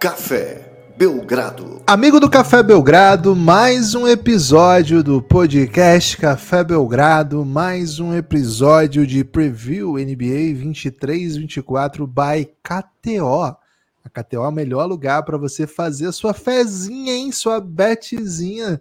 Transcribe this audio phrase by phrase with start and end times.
[0.00, 1.82] Café Belgrado.
[1.86, 9.22] Amigo do Café Belgrado, mais um episódio do podcast Café Belgrado, mais um episódio de
[9.22, 13.54] preview NBA 23-24 by KTO.
[14.02, 17.30] A KTO é o melhor lugar para você fazer sua fezinha, hein?
[17.30, 18.80] Sua betezinha,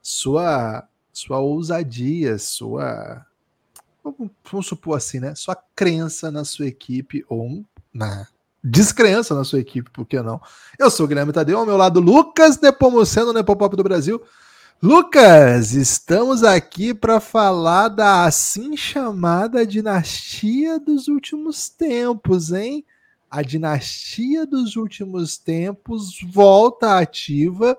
[0.00, 3.26] sua, sua ousadia, sua.
[4.04, 5.34] Vamos supor assim, né?
[5.34, 8.28] Sua crença na sua equipe ou na
[8.62, 10.40] descrença na sua equipe, por que não?
[10.78, 14.22] Eu sou o Guilherme Tadeu, ao meu lado Lucas Nepomuceno, Nepopop do Brasil.
[14.82, 22.84] Lucas, estamos aqui para falar da assim chamada dinastia dos últimos tempos, hein?
[23.30, 27.76] A dinastia dos últimos tempos volta ativa,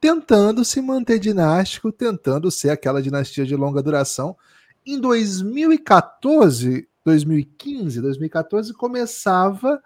[0.00, 4.36] tentando se manter dinástico, tentando ser aquela dinastia de longa duração.
[4.84, 9.80] Em 2014, 2015, 2014 começava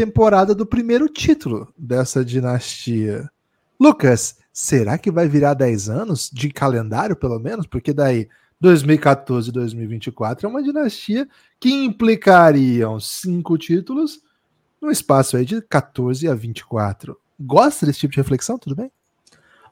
[0.00, 3.30] temporada do primeiro título dessa dinastia.
[3.78, 7.66] Lucas, será que vai virar 10 anos de calendário, pelo menos?
[7.66, 8.26] Porque daí
[8.58, 14.22] 2014 e 2024 é uma dinastia que implicariam cinco títulos
[14.80, 17.14] no espaço aí de 14 a 24.
[17.38, 18.58] Gosta desse tipo de reflexão?
[18.58, 18.90] Tudo bem?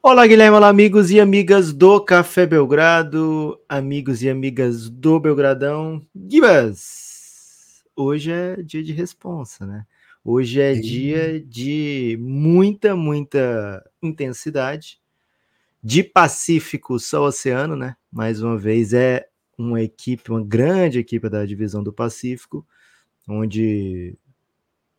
[0.03, 6.03] Olá, Guilherme, olá, amigos e amigas do Café Belgrado, amigos e amigas do Belgradão.
[6.31, 7.83] Gibas!
[7.97, 9.87] Hoje é dia de responsa, né?
[10.25, 15.01] Hoje é dia de muita, muita intensidade.
[15.83, 17.97] De Pacífico só Oceano, né?
[18.11, 22.67] Mais uma vez, é uma equipe, uma grande equipe da divisão do Pacífico,
[23.29, 24.17] onde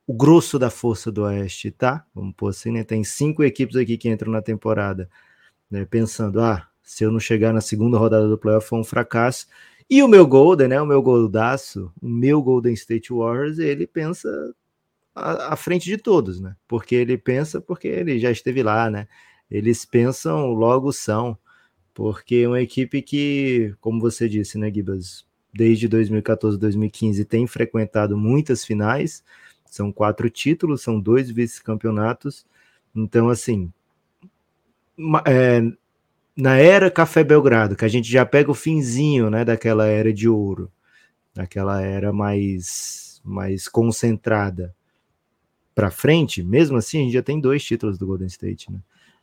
[0.07, 2.83] o grosso da força do Oeste tá, vamos pôr assim, né?
[2.83, 5.09] Tem cinco equipes aqui que entram na temporada,
[5.69, 5.85] né?
[5.85, 9.45] Pensando, ah, se eu não chegar na segunda rodada do playoff foi um fracasso.
[9.87, 10.81] E o meu Golden, né?
[10.81, 14.29] O meu goldaço, o meu Golden State Warriors, ele pensa
[15.19, 16.55] à, frente de todos, né?
[16.67, 19.07] Porque ele pensa, porque ele já esteve lá, né?
[19.49, 21.37] Eles pensam, logo são.
[21.93, 28.17] Porque é uma equipe que, como você disse, né, Gibas, desde 2014, 2015 tem frequentado
[28.17, 29.23] muitas finais,
[29.65, 32.45] são quatro títulos, são dois vice-campeonatos.
[32.95, 33.71] Então, assim,
[35.25, 35.61] é,
[36.35, 40.29] na era Café Belgrado, que a gente já pega o finzinho, né, daquela era de
[40.29, 40.71] ouro,
[41.33, 44.73] daquela era mais mais concentrada
[45.79, 48.79] para frente, mesmo assim, a gente já tem dois títulos do Golden State, né?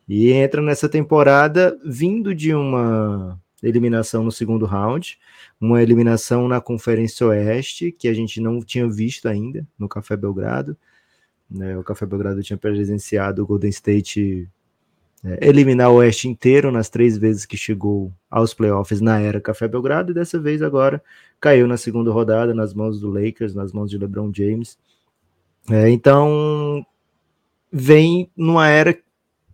[0.08, 5.18] E entra nessa temporada vindo de uma eliminação no segundo round,
[5.60, 10.74] uma eliminação na Conferência Oeste, que a gente não tinha visto ainda no Café Belgrado.
[11.50, 11.76] Né?
[11.76, 14.48] O Café Belgrado tinha presenciado o Golden State
[15.22, 19.68] é, eliminar o Oeste inteiro nas três vezes que chegou aos playoffs na era Café
[19.68, 21.02] Belgrado, e dessa vez agora
[21.38, 24.78] caiu na segunda rodada nas mãos do Lakers, nas mãos de LeBron James.
[25.70, 26.84] É, então,
[27.72, 28.96] vem numa era,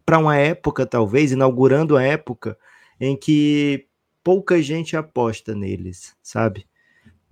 [0.05, 2.57] para uma época, talvez, inaugurando a época
[3.01, 3.87] em que
[4.23, 6.67] pouca gente aposta neles, sabe?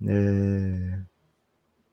[0.05, 0.99] É...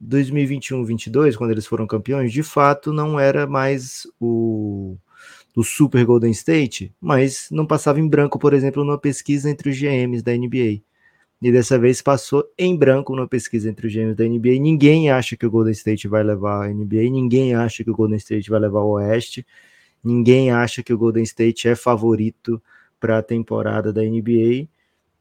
[0.02, 4.96] 2021-22, quando eles foram campeões, de fato não era mais o,
[5.56, 9.78] o Super Golden State, mas não passava em branco, por exemplo, numa pesquisa entre os
[9.78, 10.82] GMs da NBA
[11.40, 14.58] e dessa vez passou em branco na pesquisa entre os gêmeos da NBA.
[14.60, 18.16] Ninguém acha que o Golden State vai levar a NBA, ninguém acha que o Golden
[18.16, 19.46] State vai levar o Oeste,
[20.02, 22.60] ninguém acha que o Golden State é favorito
[22.98, 24.68] para a temporada da NBA.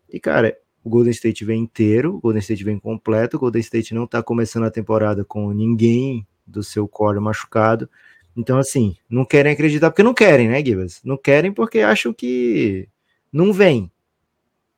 [0.09, 3.93] E cara, o Golden State vem inteiro, o Golden State vem completo, o Golden State
[3.93, 7.89] não está começando a temporada com ninguém do seu core machucado.
[8.35, 11.01] Então, assim, não querem acreditar porque não querem, né, Gibas?
[11.03, 12.87] Não querem porque acham que
[13.31, 13.91] não vem.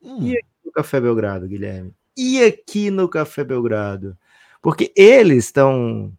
[0.01, 0.27] Hum.
[0.27, 1.93] E no Café Belgrado, Guilherme?
[2.15, 4.17] E aqui no Café Belgrado?
[4.61, 6.13] Porque eles estão.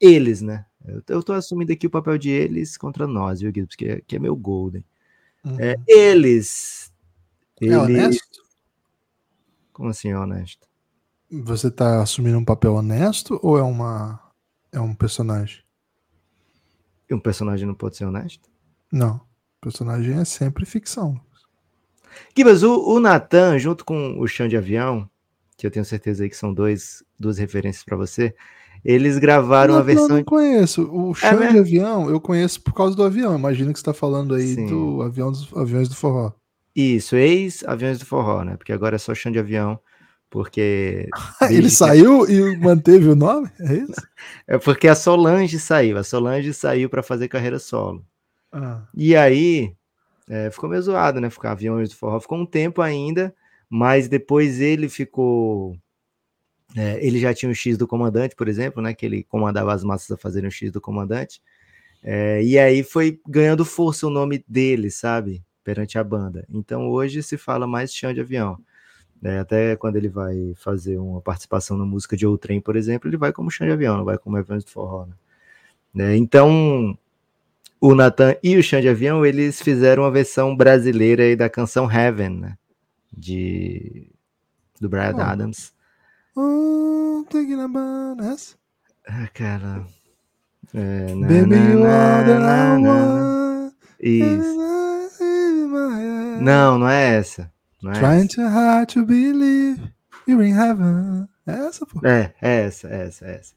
[0.00, 0.64] Eles, né?
[1.06, 3.76] Eu estou assumindo aqui o papel de eles contra nós, viu, Guilherme?
[3.76, 4.84] Que é, que é meu Golden.
[5.44, 5.60] Uhum.
[5.60, 6.92] É, eles.
[7.60, 7.76] É eles...
[7.76, 8.42] honesto?
[9.72, 10.66] Como assim é honesto?
[11.30, 14.18] Você está assumindo um papel honesto ou é uma
[14.72, 15.62] é um personagem?
[17.08, 18.48] E um personagem não pode ser honesto?
[18.90, 19.16] Não.
[19.16, 21.20] O personagem é sempre ficção.
[22.36, 25.08] Gibas, o, o Natan, junto com o Chão de Avião,
[25.56, 28.34] que eu tenho certeza aí que são dois, duas referências para você,
[28.84, 30.08] eles gravaram não, a versão.
[30.08, 30.82] Eu não conheço.
[30.90, 33.36] O é Chão é de Avião eu conheço por causa do avião.
[33.36, 34.66] Imagino que você está falando aí Sim.
[34.66, 36.32] do avião dos aviões do forró.
[36.74, 38.56] Isso, ex-aviões do forró, né?
[38.56, 39.80] Porque agora é só Chão de Avião.
[40.30, 41.08] Porque.
[41.50, 42.32] Ele saiu que...
[42.32, 43.50] e manteve o nome?
[43.60, 43.94] É isso?
[44.46, 45.98] É porque a Solange saiu.
[45.98, 48.04] A Solange saiu para fazer carreira solo.
[48.52, 48.82] Ah.
[48.94, 49.74] E aí,
[50.28, 51.30] é, ficou meio zoado, né?
[51.30, 52.20] Ficar aviões do forró.
[52.20, 53.34] Ficou um tempo ainda,
[53.68, 55.76] mas depois ele ficou
[56.76, 58.92] É, ele já tinha o X do comandante, por exemplo, né?
[58.94, 61.40] Que ele comandava as massas a fazerem o X do comandante.
[62.02, 65.42] É, e aí foi ganhando força o nome dele, sabe?
[65.64, 66.46] Perante a banda.
[66.50, 68.58] Então hoje se fala mais chão de avião.
[69.22, 73.16] É, até quando ele vai fazer uma participação na música de Outrem, por exemplo, ele
[73.16, 75.06] vai como chão de avião, não vai como Evans de Forró.
[75.94, 76.14] Né?
[76.14, 76.96] É, então,
[77.80, 81.90] o Nathan e o chão de avião, eles fizeram uma versão brasileira aí da canção
[81.90, 82.58] Heaven, né?
[83.12, 84.10] De,
[84.80, 85.20] do Brian oh.
[85.20, 85.72] Adams.
[86.36, 88.56] Oh, thinking about us.
[89.06, 89.86] Ah, cara.
[90.74, 94.58] É, na, Baby, na, na, na, na, Isso.
[96.40, 97.50] Não, não é essa.
[97.82, 98.28] Não é Trying essa.
[98.28, 99.80] too hard to believe
[100.26, 101.28] you're in heaven.
[101.46, 102.06] É essa, pô.
[102.06, 103.54] É, é essa, é essa, é essa.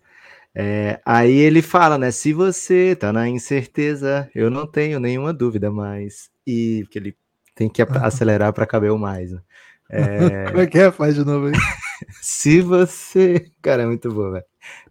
[0.53, 2.11] É, aí ele fala, né?
[2.11, 6.29] Se você tá na incerteza, eu não tenho nenhuma dúvida mais.
[6.45, 7.15] E que ele
[7.55, 9.31] tem que acelerar para caber o mais.
[9.31, 9.41] Né?
[9.89, 10.45] É...
[10.51, 10.91] Como é que é?
[10.91, 11.53] Faz de novo aí.
[12.21, 13.51] Se você.
[13.61, 14.45] Cara, é muito bom, velho.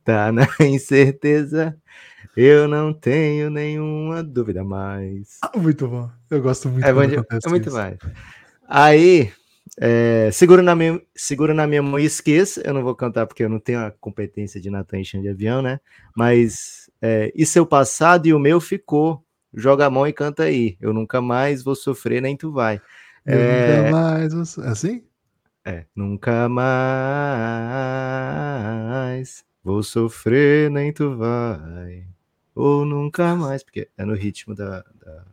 [0.05, 1.77] Tá na incerteza,
[2.37, 5.39] eu não tenho nenhuma dúvida mais.
[5.43, 6.11] Ah, muito bom.
[6.31, 6.85] Eu gosto muito.
[6.85, 7.17] É, bom de...
[7.17, 7.99] é muito mais.
[8.67, 9.31] Aí,
[9.83, 12.61] é, segura, na minha, segura na minha mão e esqueça.
[12.63, 15.81] Eu não vou cantar porque eu não tenho a competência de Natan de avião, né?
[16.15, 19.25] Mas é, e seu passado e o meu ficou.
[19.55, 20.77] Joga a mão e canta aí.
[20.81, 22.79] Eu nunca mais vou sofrer, nem tu vai.
[23.25, 24.45] É, nunca mais vou...
[24.65, 25.03] É assim?
[25.65, 26.63] É, nunca mais
[29.65, 32.07] vou sofrer, nem tu vai.
[32.55, 35.25] Ou nunca mais, porque é no ritmo da, da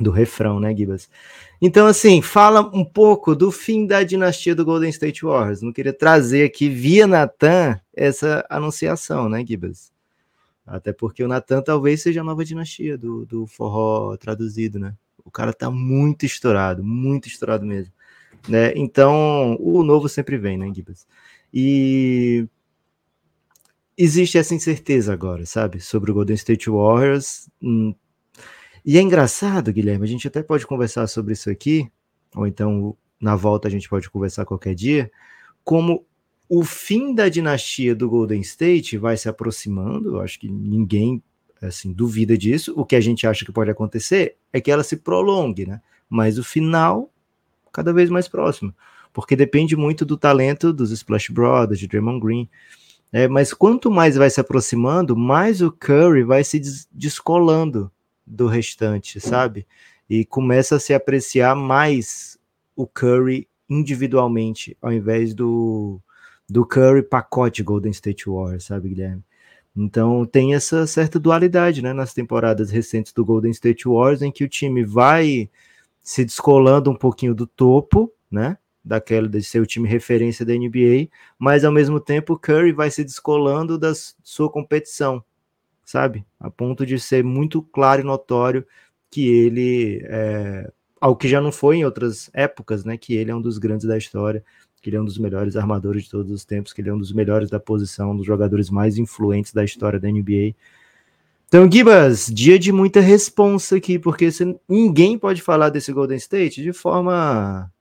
[0.00, 1.10] do refrão, né, Gibas?
[1.60, 5.60] Então, assim, fala um pouco do fim da dinastia do Golden State Warriors.
[5.60, 9.92] Não queria trazer aqui via Natan essa anunciação, né, Gibas?
[10.64, 14.94] Até porque o Natan talvez seja a nova dinastia do, do forró traduzido, né?
[15.24, 17.92] O cara tá muito estourado, muito estourado mesmo.
[18.48, 18.72] Né?
[18.76, 21.06] Então, o novo sempre vem, né, Gibas?
[21.52, 22.46] E
[23.96, 25.80] existe essa incerteza agora, sabe?
[25.80, 27.48] Sobre o Golden State Warriors.
[28.84, 31.90] E é engraçado, Guilherme, a gente até pode conversar sobre isso aqui,
[32.34, 35.10] ou então na volta a gente pode conversar qualquer dia,
[35.64, 36.06] como
[36.48, 41.22] o fim da dinastia do Golden State vai se aproximando, eu acho que ninguém
[41.60, 42.72] assim duvida disso.
[42.76, 45.80] O que a gente acha que pode acontecer é que ela se prolongue, né?
[46.08, 47.10] Mas o final
[47.72, 48.74] cada vez mais próximo,
[49.12, 52.48] porque depende muito do talento dos Splash Brothers, de Draymond Green.
[53.12, 56.60] É, mas quanto mais vai se aproximando, mais o Curry vai se
[56.90, 57.90] descolando
[58.28, 59.66] do restante, sabe?
[60.08, 62.38] E começa a se apreciar mais
[62.76, 66.00] o Curry individualmente, ao invés do,
[66.48, 69.22] do Curry pacote Golden State Warriors, sabe, Guilherme?
[69.76, 74.44] Então tem essa certa dualidade, né, nas temporadas recentes do Golden State Warriors, em que
[74.44, 75.48] o time vai
[76.00, 81.08] se descolando um pouquinho do topo, né, daquela de ser o time referência da NBA,
[81.38, 83.92] mas ao mesmo tempo o Curry vai se descolando da
[84.22, 85.22] sua competição,
[85.88, 86.22] sabe?
[86.38, 88.62] A ponto de ser muito claro e notório
[89.10, 90.70] que ele, é,
[91.00, 92.98] ao que já não foi em outras épocas, né?
[92.98, 94.44] Que ele é um dos grandes da história,
[94.82, 96.98] que ele é um dos melhores armadores de todos os tempos, que ele é um
[96.98, 100.54] dos melhores da posição, um dos jogadores mais influentes da história da NBA.
[101.46, 106.62] Então, Gibas, dia de muita responsa aqui, porque você, ninguém pode falar desse Golden State
[106.62, 107.72] de forma,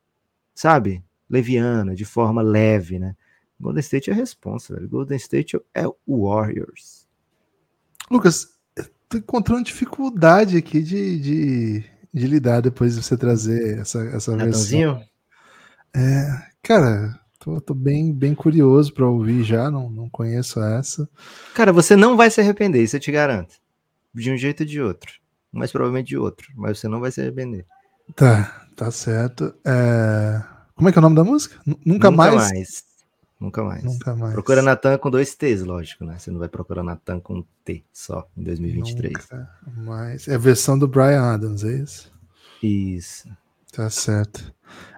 [0.56, 3.18] sabe, leviana, de forma leve, né?
[3.60, 4.88] Golden State é a responsa, velho.
[4.88, 7.07] Golden State é o Warriors.
[8.10, 8.48] Lucas,
[9.10, 11.84] tô encontrando dificuldade aqui de, de,
[12.14, 15.02] de, lidar depois de você trazer essa, essa versão.
[15.96, 21.08] É, cara, tô, tô, bem, bem curioso para ouvir já, não, não conheço essa.
[21.54, 23.56] Cara, você não vai se arrepender, isso eu te garanto.
[24.14, 25.14] De um jeito ou de outro.
[25.52, 27.66] Mais provavelmente de outro, mas você não vai se arrepender.
[28.16, 29.54] Tá, tá certo.
[29.66, 30.42] É...
[30.76, 31.60] Como é que é o nome da música?
[31.66, 32.36] Nunca, Nunca mais.
[32.36, 32.87] mais.
[33.40, 33.84] Nunca mais.
[33.84, 34.34] Nunca mais.
[34.34, 36.18] Procura Natan com dois T's, lógico, né?
[36.18, 39.14] Você não vai procurar Natan com T só em 2023.
[39.14, 40.28] Nunca mais.
[40.28, 42.12] É a versão do Brian Adams, é isso?
[42.64, 43.30] Isso.
[43.72, 44.52] Tá certo.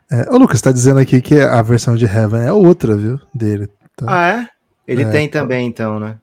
[0.10, 3.20] É, o Lucas tá dizendo aqui que a versão de Heaven é outra, viu?
[3.34, 3.68] Dele.
[3.96, 4.06] Tá?
[4.08, 4.50] Ah, é?
[4.88, 6.18] Ele é, tem também, então, né?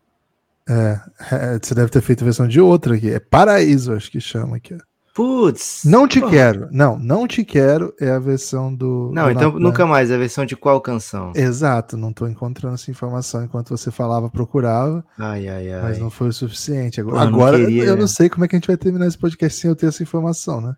[0.69, 3.11] É, é, você deve ter feito a versão de outra aqui.
[3.11, 4.77] É Paraíso, acho que chama aqui.
[5.17, 5.81] Putz.
[5.83, 6.69] Não te quero.
[6.71, 9.11] Não, não te quero é a versão do.
[9.15, 9.61] Não, do então Natan.
[9.61, 10.11] nunca mais.
[10.11, 11.33] É a versão de qual canção?
[11.35, 15.03] Exato, não tô encontrando essa informação enquanto você falava, procurava.
[15.19, 15.83] Ai, ai, ai.
[15.83, 17.01] Mas não foi o suficiente.
[17.01, 19.59] Agora, Pô, agora eu não sei como é que a gente vai terminar esse podcast
[19.59, 20.77] sem eu ter essa informação, né?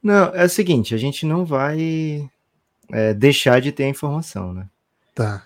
[0.00, 2.30] Não, é o seguinte, a gente não vai
[2.92, 4.68] é, deixar de ter a informação, né?
[5.16, 5.42] Tá.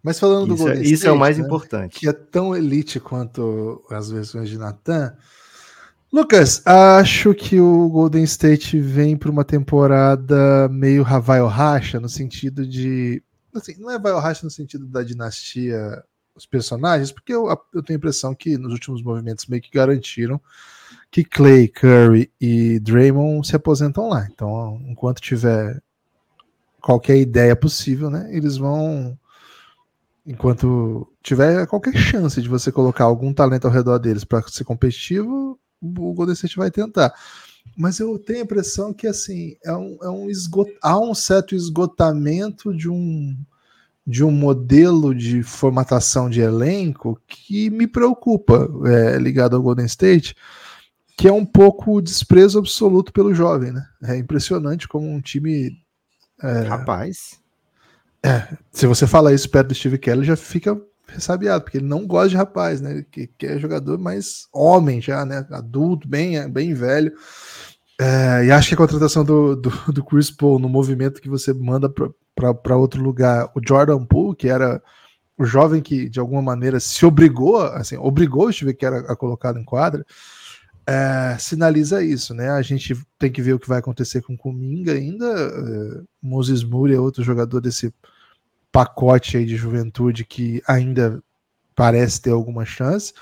[0.00, 1.98] Mas falando isso, do Golden Isso State, é o mais né, importante.
[1.98, 5.12] Que é tão elite quanto as versões de Natan.
[6.12, 12.66] Lucas, acho que o Golden State vem para uma temporada meio Havaio Racha, no sentido
[12.66, 13.22] de
[13.58, 16.02] assim, não é vai ao racha no sentido da dinastia
[16.34, 20.40] os personagens, porque eu, eu tenho a impressão que nos últimos movimentos meio que garantiram
[21.10, 24.28] que Clay, Curry e Draymond se aposentam lá.
[24.30, 25.82] Então, enquanto tiver
[26.80, 29.18] qualquer ideia possível, né, eles vão
[30.24, 35.58] enquanto tiver qualquer chance de você colocar algum talento ao redor deles para ser competitivo,
[35.80, 37.12] o Golden State vai tentar.
[37.76, 40.70] Mas eu tenho a impressão que assim é um, é um esgot...
[40.82, 43.36] há um certo esgotamento de um
[44.06, 50.34] de um modelo de formatação de elenco que me preocupa, é, ligado ao Golden State,
[51.14, 53.86] que é um pouco o desprezo absoluto pelo jovem, né?
[54.04, 55.76] É impressionante como um time.
[56.42, 57.38] É, Rapaz.
[58.24, 62.06] É, se você fala isso perto do Steve Kelly, já fica ressabiado, porque ele não
[62.06, 63.04] gosta de rapaz, né?
[63.10, 65.46] Que, que é jogador mais homem já, né?
[65.50, 67.12] Adulto, bem, bem velho.
[68.00, 71.52] É, e acho que a contratação do, do, do, Chris Paul no movimento que você
[71.52, 74.80] manda para outro lugar, o Jordan Poole, que era
[75.36, 79.16] o jovem que de alguma maneira se obrigou, assim, obrigou o Steve Kerr a, a
[79.16, 80.04] colocá-lo em quadra,
[80.86, 82.50] é, sinaliza isso, né?
[82.50, 85.26] A gente tem que ver o que vai acontecer com o Kuminga ainda.
[85.26, 87.92] É, Moses Moody é outro jogador desse
[88.72, 91.22] pacote aí de juventude que ainda
[91.74, 93.12] parece ter alguma chance.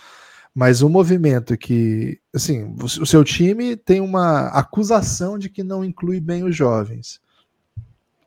[0.55, 6.19] Mas o movimento que, assim, o seu time tem uma acusação de que não inclui
[6.19, 7.21] bem os jovens.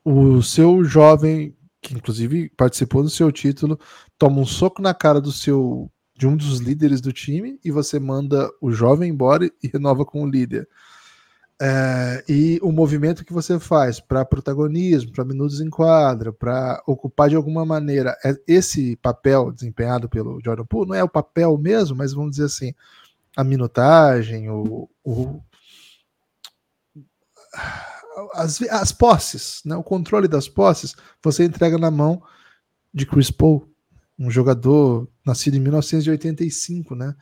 [0.06, 3.80] O seu jovem, que inclusive participou do seu título,
[4.18, 7.98] toma um soco na cara do seu de um dos líderes do time e você
[7.98, 10.68] manda o jovem embora e renova com o líder.
[11.62, 17.28] É, e o movimento que você faz para protagonismo, para minutos em quadra, para ocupar
[17.28, 21.98] de alguma maneira é, esse papel desempenhado pelo Jordan Poole, não é o papel mesmo,
[21.98, 22.74] mas vamos dizer assim,
[23.36, 25.42] a minutagem, o, o
[28.34, 32.22] as, as posses, né, o controle das posses, você entrega na mão
[32.94, 33.68] de Chris Paul,
[34.18, 37.16] um jogador nascido em 1985, né?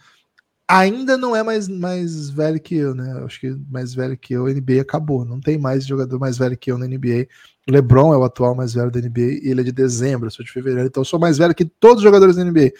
[0.67, 3.24] Ainda não é mais, mais velho que eu, né?
[3.24, 5.24] Acho que mais velho que eu, a NBA acabou.
[5.24, 7.27] Não tem mais jogador mais velho que eu na NBA.
[7.69, 10.43] LeBron é o atual mais velho da NBA e ele é de dezembro, eu sou
[10.43, 12.71] de fevereiro, então eu sou mais velho que todos os jogadores da NBA.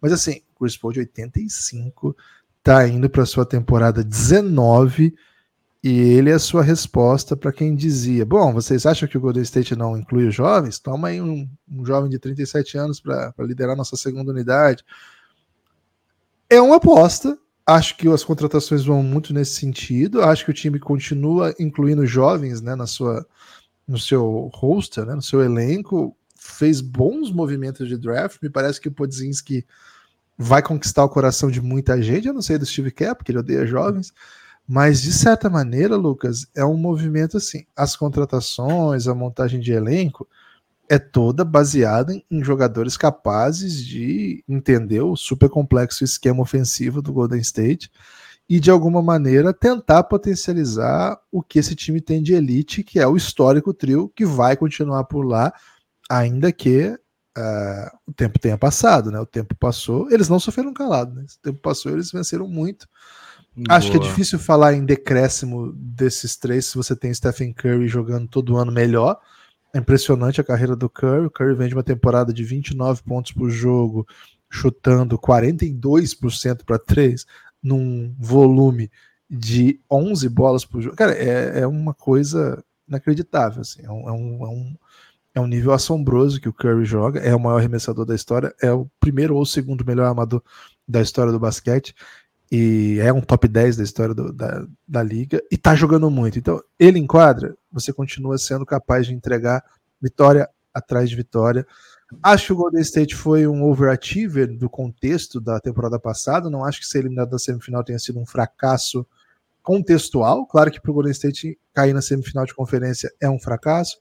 [0.00, 2.16] Mas assim, Chris Paul de 85
[2.62, 5.14] tá indo para sua temporada 19
[5.82, 9.42] e ele é a sua resposta para quem dizia: Bom, vocês acham que o Golden
[9.42, 10.78] State não inclui os jovens?
[10.78, 14.84] Toma aí um, um jovem de 37 anos para liderar nossa segunda unidade
[16.52, 17.38] é uma aposta.
[17.66, 20.22] Acho que as contratações vão muito nesse sentido.
[20.22, 23.26] Acho que o time continua incluindo jovens né, na sua,
[23.86, 26.14] no seu roster, né, no seu elenco.
[26.36, 28.38] Fez bons movimentos de draft.
[28.42, 29.64] Me parece que o Podzinski
[30.36, 32.28] vai conquistar o coração de muita gente.
[32.28, 34.12] Eu não sei do Steve Kerr, porque ele odeia jovens.
[34.68, 37.64] Mas, de certa maneira, Lucas, é um movimento assim.
[37.74, 40.28] As contratações, a montagem de elenco
[40.88, 47.40] é toda baseada em jogadores capazes de entender o super complexo esquema ofensivo do Golden
[47.40, 47.90] State
[48.48, 53.06] e de alguma maneira tentar potencializar o que esse time tem de elite, que é
[53.06, 55.52] o histórico trio que vai continuar por lá,
[56.10, 59.18] ainda que uh, o tempo tenha passado, né?
[59.20, 61.22] O tempo passou, eles não sofreram calado, né?
[61.22, 62.86] O tempo passou, eles venceram muito.
[63.54, 63.76] Boa.
[63.76, 68.28] Acho que é difícil falar em decréscimo desses três se você tem Stephen Curry jogando
[68.28, 69.18] todo ano melhor.
[69.74, 71.26] É impressionante a carreira do Curry.
[71.26, 74.06] O Curry vem de uma temporada de 29 pontos por jogo,
[74.50, 77.24] chutando 42% para 3,
[77.62, 78.90] num volume
[79.30, 80.96] de 11 bolas por jogo.
[80.96, 83.62] Cara, é, é uma coisa inacreditável.
[83.62, 83.82] Assim.
[83.82, 84.76] É, um, é, um, é, um,
[85.36, 87.20] é um nível assombroso que o Curry joga.
[87.20, 88.54] É o maior arremessador da história.
[88.60, 90.42] É o primeiro ou segundo melhor armador
[90.86, 91.94] da história do basquete
[92.54, 96.38] e é um top 10 da história do, da, da liga e tá jogando muito.
[96.38, 99.64] Então, ele enquadra, você continua sendo capaz de entregar
[100.00, 101.66] vitória atrás de vitória.
[102.22, 106.50] Acho que o Golden State foi um overachiever do contexto da temporada passada.
[106.50, 109.06] Não acho que ser eliminado da semifinal tenha sido um fracasso
[109.62, 110.46] contextual.
[110.46, 113.96] Claro que para o Golden State cair na semifinal de conferência é um fracasso,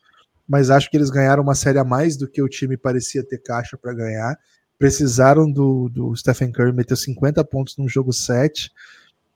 [0.48, 3.38] mas acho que eles ganharam uma série a mais do que o time parecia ter
[3.38, 4.38] caixa para ganhar
[4.82, 8.72] precisaram do, do Stephen Curry meter 50 pontos num jogo 7.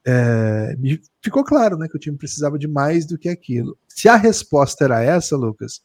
[0.07, 0.75] É,
[1.21, 3.77] ficou claro né, que o time precisava de mais do que aquilo.
[3.87, 5.81] Se a resposta era essa, Lucas,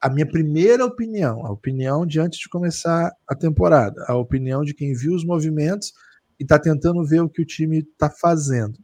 [0.00, 4.74] a minha primeira opinião, a opinião de antes de começar a temporada, a opinião de
[4.74, 5.92] quem viu os movimentos
[6.38, 8.78] e está tentando ver o que o time está fazendo.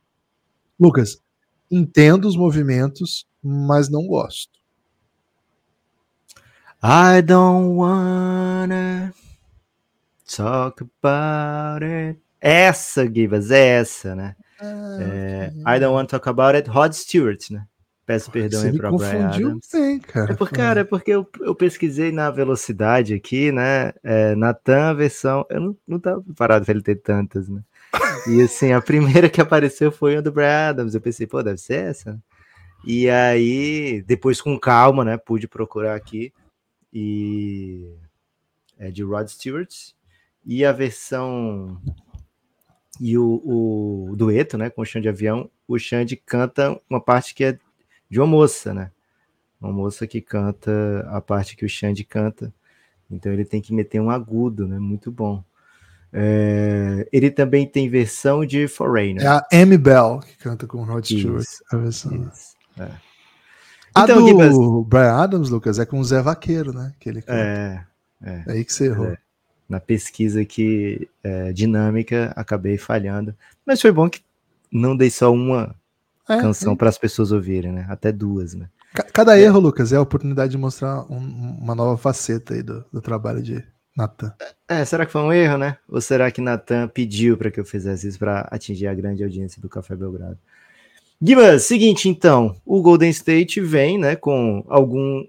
[0.78, 1.22] Lucas,
[1.70, 4.58] entendo os movimentos, mas não gosto.
[6.82, 9.12] I don't wanna
[10.30, 12.16] Talk about it.
[12.40, 14.36] Essa, Givas, é essa, né?
[14.60, 16.68] Ah, é, I don't want to talk about it.
[16.68, 17.66] Rod Stewart, né?
[18.06, 19.68] Peço perdão Você aí o Brian confundiu Adams.
[19.72, 20.32] bem, cara.
[20.32, 23.92] É porque, cara, é porque eu, eu pesquisei na velocidade aqui, né?
[24.02, 25.46] É, na TAM versão.
[25.48, 27.62] Eu não, não tava preparado pra ele ter tantas, né?
[28.26, 30.94] E assim, a primeira que apareceu foi a do Brian Adams.
[30.94, 32.12] Eu pensei, pô, deve ser essa.
[32.12, 32.18] né?
[32.84, 35.16] E aí, depois com calma, né?
[35.16, 36.32] Pude procurar aqui.
[36.92, 37.94] E
[38.78, 39.72] é de Rod Stewart.
[40.44, 41.80] E a versão.
[43.00, 43.24] E o,
[44.10, 44.68] o dueto, né?
[44.68, 45.48] Com o Xande Avião.
[45.66, 47.58] O Xande canta uma parte que é
[48.10, 48.90] de uma moça, né?
[49.58, 50.70] Uma moça que canta
[51.08, 52.52] a parte que o Xande canta.
[53.10, 54.78] Então ele tem que meter um agudo, né?
[54.78, 55.42] Muito bom.
[56.12, 59.24] É, ele também tem versão de Foreigner.
[59.24, 61.42] É a Amy Bell que canta com o Rod Stewart.
[61.42, 62.12] Isso, a versão.
[62.12, 62.90] Isso, é.
[63.94, 66.92] A Então, do Gibas- Brian Adams, Lucas, é com o Zé Vaqueiro, né?
[67.00, 67.38] Que ele canta.
[67.40, 67.84] É,
[68.22, 68.44] é.
[68.46, 69.06] É aí que você errou.
[69.06, 69.18] É.
[69.70, 73.34] Na pesquisa aqui, é, dinâmica, acabei falhando.
[73.64, 74.20] Mas foi bom que
[74.70, 75.74] não dei só uma
[76.28, 76.76] É, canção é.
[76.76, 77.86] para as pessoas ouvirem, né?
[77.88, 78.68] Até duas, né?
[78.92, 82.84] Ca- Cada erro, Lucas, é a oportunidade de mostrar um- uma nova faceta aí do,
[82.92, 83.64] do trabalho de
[83.96, 84.32] Nathan.
[84.68, 85.76] É, será que foi um erro, né?
[85.88, 89.60] Ou será que Natan pediu para que eu fizesse isso para atingir a grande audiência
[89.62, 90.38] do Café Belgrado?
[91.22, 95.22] Gibas, seguinte então, o Golden State vem, né, com algum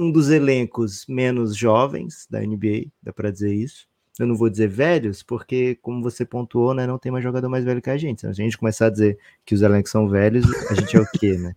[0.00, 3.86] um dos elencos menos jovens da NBA, dá para dizer isso.
[4.18, 7.64] Eu não vou dizer velhos, porque como você pontuou, né, não tem mais jogador mais
[7.64, 8.22] velho que a gente.
[8.22, 11.06] Se a gente começar a dizer que os elencos são velhos, a gente é o
[11.12, 11.54] quê, né?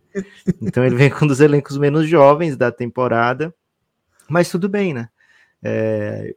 [0.61, 3.53] Então ele vem com um dos elencos menos jovens da temporada,
[4.29, 5.09] mas tudo bem, né?
[5.61, 6.35] É,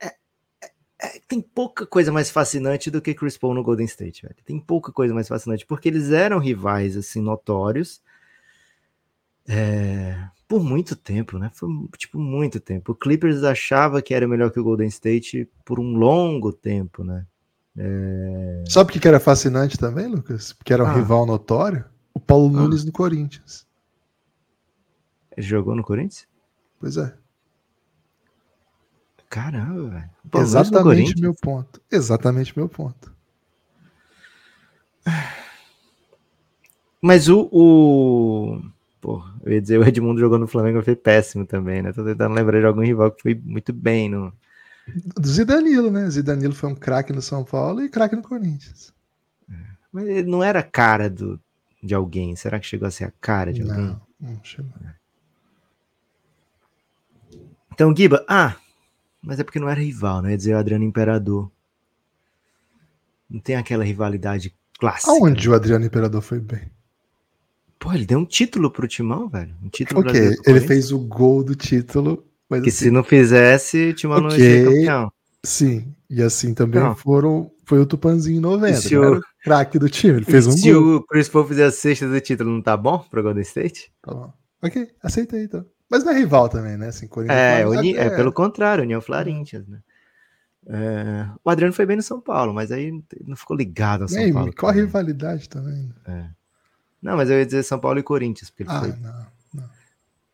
[0.00, 4.36] é, tem pouca coisa mais fascinante do que Chris Paul no Golden State, velho.
[4.44, 8.02] Tem pouca coisa mais fascinante, porque eles eram rivais, assim, notórios
[9.46, 10.16] é,
[10.46, 11.50] por muito tempo, né?
[11.54, 12.92] Foi, tipo, muito tempo.
[12.92, 17.26] O Clippers achava que era melhor que o Golden State por um longo tempo, né?
[17.76, 20.52] É, Sabe o que que era fascinante também, Lucas?
[20.52, 20.92] Porque era um Ah.
[20.94, 21.84] rival notório.
[22.12, 22.60] O Paulo Ah.
[22.62, 23.66] Nunes no Corinthians.
[25.36, 26.28] ele jogou no Corinthians?
[26.78, 27.12] Pois é.
[29.28, 30.10] Caramba, velho.
[30.42, 31.80] Exatamente meu ponto.
[31.90, 33.12] Exatamente meu ponto.
[37.02, 37.48] Mas o.
[37.52, 38.62] o...
[39.04, 41.92] Pô, eu ia dizer, o Edmundo jogou no Flamengo foi péssimo também, né?
[41.92, 44.32] Tô tentando lembrar de algum rival que foi muito bem no.
[45.14, 46.08] Do Zidanilo, né?
[46.08, 48.94] Zidanilo foi um craque no São Paulo e craque no Corinthians.
[49.92, 51.38] Mas ele não era a cara do,
[51.82, 52.34] de alguém.
[52.34, 53.76] Será que chegou a ser a cara de alguém?
[53.76, 54.72] Não, não chegou.
[57.74, 58.56] Então, Giba, ah,
[59.22, 60.30] mas é porque não era rival, né?
[60.30, 61.52] Ia dizer o Adriano Imperador.
[63.28, 65.12] Não tem aquela rivalidade clássica.
[65.12, 66.72] Aonde o Adriano Imperador foi bem?
[67.84, 69.54] Pô, ele deu um título pro Timão, velho.
[69.62, 73.90] Um título Ok, ele fez o gol do título, mas Que assim, se não fizesse,
[73.90, 75.12] o Timão não ia ser campeão.
[75.44, 75.94] sim.
[76.08, 76.96] E assim também Não.
[76.96, 77.50] foram.
[77.66, 78.78] Foi o Tupanzinho em 90.
[78.78, 80.16] E se o- craque do time.
[80.16, 80.96] Ele fez um se gol.
[80.96, 83.92] o Chris Paul fizer a sexta do título, não tá bom pro Golden State?
[84.00, 84.32] Tá bom.
[84.62, 85.66] Ok, aceita aí então.
[85.90, 86.88] Mas não é rival também, né?
[86.88, 88.10] Assim, É, Uni- é, é.
[88.16, 89.80] pelo contrário, União Florentias, né?
[90.66, 92.90] É, o Adriano foi bem no São Paulo, mas aí
[93.26, 94.52] não ficou ligado ao São Nem, Paulo.
[94.58, 94.86] qual a também.
[94.86, 95.92] rivalidade também?
[97.04, 99.70] Não, mas eu ia dizer São Paulo e Corinthians, porque ele Ah, foi não.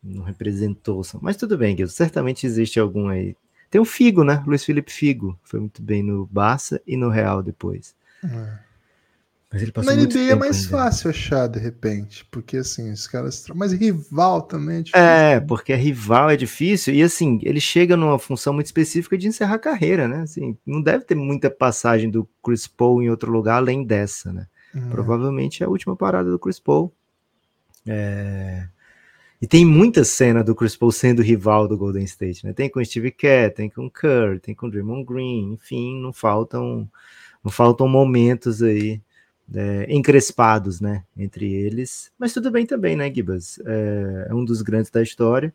[0.01, 0.99] não representou.
[0.99, 1.93] o São- Mas tudo bem, Guilherme.
[1.93, 3.35] Certamente existe algum aí.
[3.69, 4.41] Tem o Figo, né?
[4.47, 5.37] Luiz Felipe Figo.
[5.43, 7.93] Foi muito bem no Barça e no Real depois.
[8.23, 8.71] É.
[9.53, 10.69] Mas ele passou Na NBA é mais ainda.
[10.69, 13.45] fácil achar, de repente, porque assim, os caras.
[13.53, 15.05] Mas rival também é difícil.
[15.05, 16.93] É, porque rival é difícil.
[16.93, 20.21] E assim, ele chega numa função muito específica de encerrar a carreira, né?
[20.21, 24.47] Assim, não deve ter muita passagem do Chris Paul em outro lugar além dessa, né?
[24.75, 24.89] Hum.
[24.89, 26.91] Provavelmente é a última parada do Chris Paul.
[27.85, 28.67] É,
[29.41, 32.53] E tem muita cena do Chris Paul sendo rival do Golden State, né?
[32.53, 36.89] Tem com Steve Kerr, tem com Kerr, tem com Draymond Green, enfim, não faltam,
[37.43, 39.01] não faltam momentos aí
[39.53, 42.11] é, encrespados, né, entre eles.
[42.17, 43.59] Mas tudo bem também, né, Gibas?
[43.65, 45.53] É, é um dos grandes da história.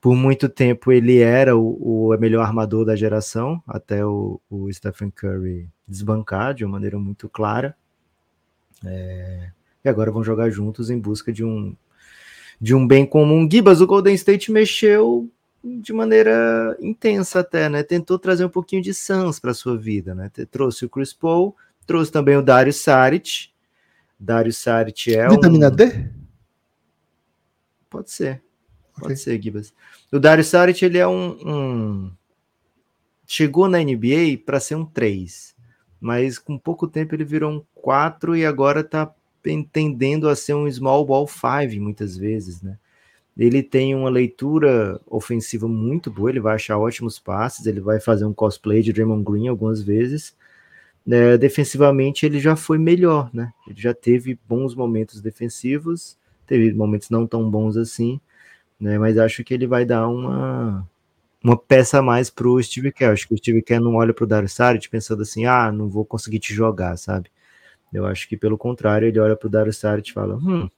[0.00, 5.10] Por muito tempo ele era o, o melhor armador da geração, até o, o Stephen
[5.10, 7.76] Curry desbancar de uma maneira muito clara.
[8.84, 9.50] É,
[9.84, 11.76] e agora vão jogar juntos em busca de um
[12.60, 13.48] de um bem comum.
[13.50, 15.28] Gibas, o Golden State mexeu
[15.62, 17.82] de maneira intensa até, né?
[17.82, 20.30] Tentou trazer um pouquinho de Suns para sua vida, né?
[20.50, 21.56] Trouxe o Chris Paul,
[21.86, 23.50] trouxe também o Dario Saric.
[24.18, 25.74] Dario Saric é Vitamina um...
[25.74, 26.10] D?
[27.90, 28.42] Pode ser.
[28.94, 29.16] Pode Ok.
[29.16, 29.74] ser, Gibas.
[30.12, 32.12] O Dario Saric, ele é um, um-
[33.26, 35.56] Chegou na NBA para ser um 3,
[36.00, 39.12] mas com pouco tempo ele virou um 4 e agora está
[39.70, 42.78] tendendo a ser um small ball 5 muitas vezes, né?
[43.36, 48.24] Ele tem uma leitura ofensiva muito boa, ele vai achar ótimos passes, ele vai fazer
[48.24, 50.34] um cosplay de Draymond Green algumas vezes,
[51.06, 53.52] né, defensivamente ele já foi melhor, né?
[53.68, 56.16] Ele já teve bons momentos defensivos,
[56.46, 58.18] teve momentos não tão bons assim,
[58.80, 58.98] né?
[58.98, 60.88] Mas acho que ele vai dar uma
[61.44, 63.12] uma peça a mais pro Steve Kerr.
[63.12, 66.04] Acho que o Steve Kerr não olha pro Darius Saric pensando assim, ah, não vou
[66.06, 67.30] conseguir te jogar, sabe?
[67.94, 70.68] Eu acho que pelo contrário, ele olha pro Darius Saric e fala, hum,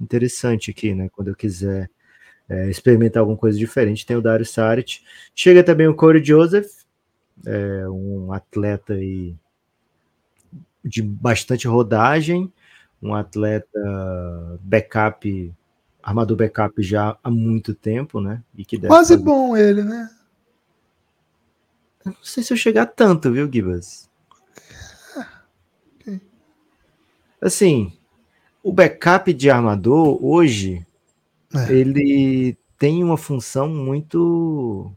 [0.00, 1.08] interessante aqui, né?
[1.08, 1.88] Quando eu quiser
[2.48, 5.00] é, experimentar alguma coisa diferente, tem o Darius Saric.
[5.34, 6.66] Chega também o Corey Joseph,
[7.46, 9.36] é, um atleta aí
[10.84, 12.52] de bastante rodagem,
[13.00, 15.54] um atleta backup,
[16.02, 18.42] armador backup já há muito tempo, né?
[18.56, 19.22] E que Quase fazer...
[19.22, 20.10] bom ele, né?
[22.04, 24.10] Eu não sei se eu chegar tanto, viu, Gibas?
[27.44, 27.92] Assim,
[28.62, 30.86] o backup de armador hoje
[31.54, 31.70] é.
[31.70, 34.90] ele tem uma função muito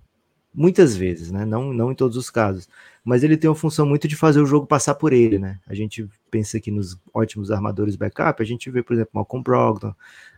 [0.53, 1.43] muitas vezes, né?
[1.43, 2.69] Não, não em todos os casos,
[3.03, 5.59] mas ele tem uma função muito de fazer o jogo passar por ele, né?
[5.67, 9.93] A gente pensa aqui nos ótimos armadores backup, a gente vê, por exemplo, Malcolm Brogdon,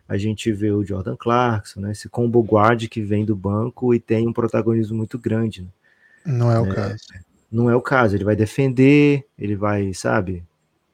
[0.07, 1.91] a gente vê o Jordan Clarkson, né?
[1.91, 5.61] Esse combo guard que vem do banco e tem um protagonismo muito grande.
[5.61, 5.69] Né?
[6.25, 7.03] Não é o é, caso.
[7.51, 8.15] Não é o caso.
[8.15, 10.43] Ele vai defender, ele vai, sabe?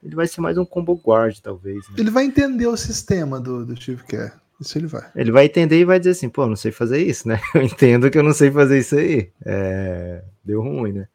[0.06, 1.78] Ele vai ser mais um combo guard, talvez.
[1.88, 1.96] Né?
[1.98, 4.32] Ele vai entender o sistema do, do Steve Kerr.
[4.60, 5.10] Isso ele vai.
[5.16, 7.40] Ele vai entender e vai dizer assim, pô, não sei fazer isso, né?
[7.52, 9.30] Eu entendo que eu não sei fazer isso aí.
[9.44, 10.22] É...
[10.44, 11.08] Deu ruim, né?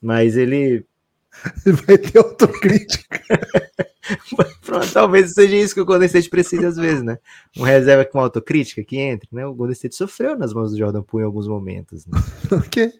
[0.00, 0.86] Mas ele.
[1.64, 3.20] Ele vai ter autocrítica.
[4.66, 7.18] Pronto, talvez seja isso que o Golden State precisa às vezes, né?
[7.56, 9.46] Um reserva com autocrítica que entre, né?
[9.46, 12.04] O Golden State sofreu nas mãos do Jordan Poole em alguns momentos.
[12.06, 12.18] Né?
[12.50, 12.92] ok.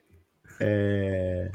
[0.61, 1.51] É...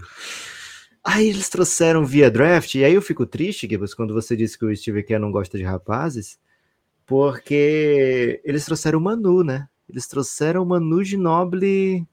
[1.06, 4.66] Aí eles trouxeram via draft, e aí eu fico triste, Gibbs, quando você disse que
[4.66, 6.40] o Steve Kerr não gosta de rapazes,
[7.06, 9.68] porque eles trouxeram o Manu, né?
[9.88, 12.08] Eles trouxeram o Manu Ginobili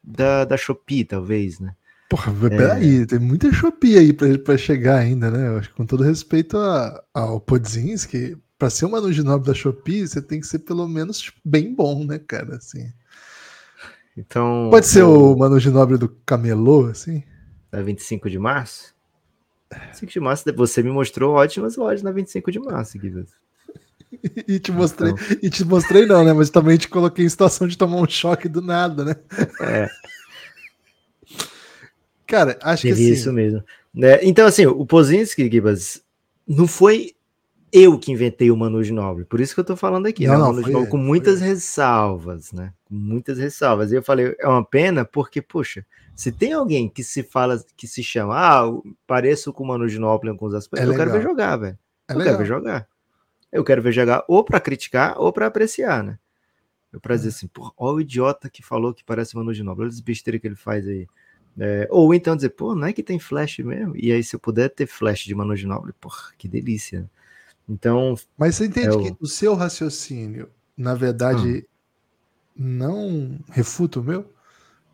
[0.00, 1.74] da, da Shopee, talvez, né?
[2.08, 3.06] Porra, peraí, é...
[3.06, 5.48] tem muita Shopee aí pra, pra chegar ainda, né?
[5.48, 9.54] Eu acho que com todo respeito a, ao Podzinski, pra ser o Manu Ginobili da
[9.54, 12.58] Shopee, você tem que ser pelo menos tipo, bem bom, né, cara?
[12.58, 12.92] Assim.
[14.16, 14.68] Então.
[14.70, 17.24] Pode ser o, o Manu Ginobili do Camelô, assim?
[17.70, 18.94] Da 25 de março?
[19.88, 23.28] 25 de março, você me mostrou ótimas lojas na 25 de março, Guilherme.
[24.46, 25.36] E te mostrei, então...
[25.42, 26.32] e te mostrei não, né?
[26.32, 29.16] Mas também te coloquei em situação de tomar um choque do nada, né?
[29.60, 29.88] É.
[32.24, 33.12] Cara, acho Teve que assim...
[33.12, 33.64] isso mesmo.
[33.92, 34.20] Né?
[34.22, 36.02] Então, assim, o Pozinski, Gibas,
[36.46, 37.15] não foi
[37.72, 40.38] eu que inventei o Manu Nobre, por isso que eu tô falando aqui, não, né?
[40.38, 42.72] O Manu Nobre com muitas ressalvas, né?
[42.84, 43.92] Com muitas ressalvas.
[43.92, 47.86] E eu falei, é uma pena porque, poxa, se tem alguém que se fala, que
[47.86, 48.64] se chama, ah,
[49.06, 51.78] pareço com o Manu Nobre em alguns aspectos, é eu quero ver jogar, velho.
[52.08, 52.34] É eu legal.
[52.34, 52.88] quero ver jogar.
[53.52, 56.18] Eu quero ver jogar ou para criticar ou para apreciar, né?
[56.92, 59.92] Eu pra dizer assim, pô, olha o idiota que falou que parece Manu Ginóbili, olha
[59.92, 61.06] as besteiras que ele faz aí.
[61.58, 63.94] É, ou então dizer, pô, não é que tem flash mesmo?
[63.96, 67.08] E aí, se eu puder ter flash de Manu Ginóbili, porra, que delícia.
[67.68, 68.14] Então.
[68.36, 69.26] Mas você entende é que o...
[69.26, 71.66] seu raciocínio, na verdade,
[72.56, 74.32] não refuta o meu?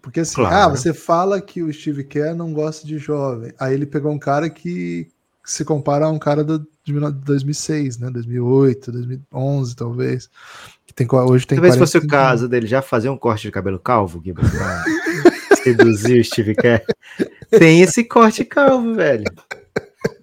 [0.01, 0.57] Porque assim, ah, claro.
[0.57, 3.53] ah, você fala que o Steve Kerr não gosta de jovem.
[3.59, 5.09] Aí ele pegou um cara que
[5.45, 8.11] se compara a um cara do, de 2006, né?
[8.11, 10.29] 2008, 2011, talvez.
[10.85, 13.79] Que tem, hoje tem Talvez fosse o caso dele já fazer um corte de cabelo
[13.79, 14.45] calvo, Gui, pra
[15.63, 16.85] seduzir o Steve Kerr.
[17.51, 19.25] Tem esse corte calvo, velho.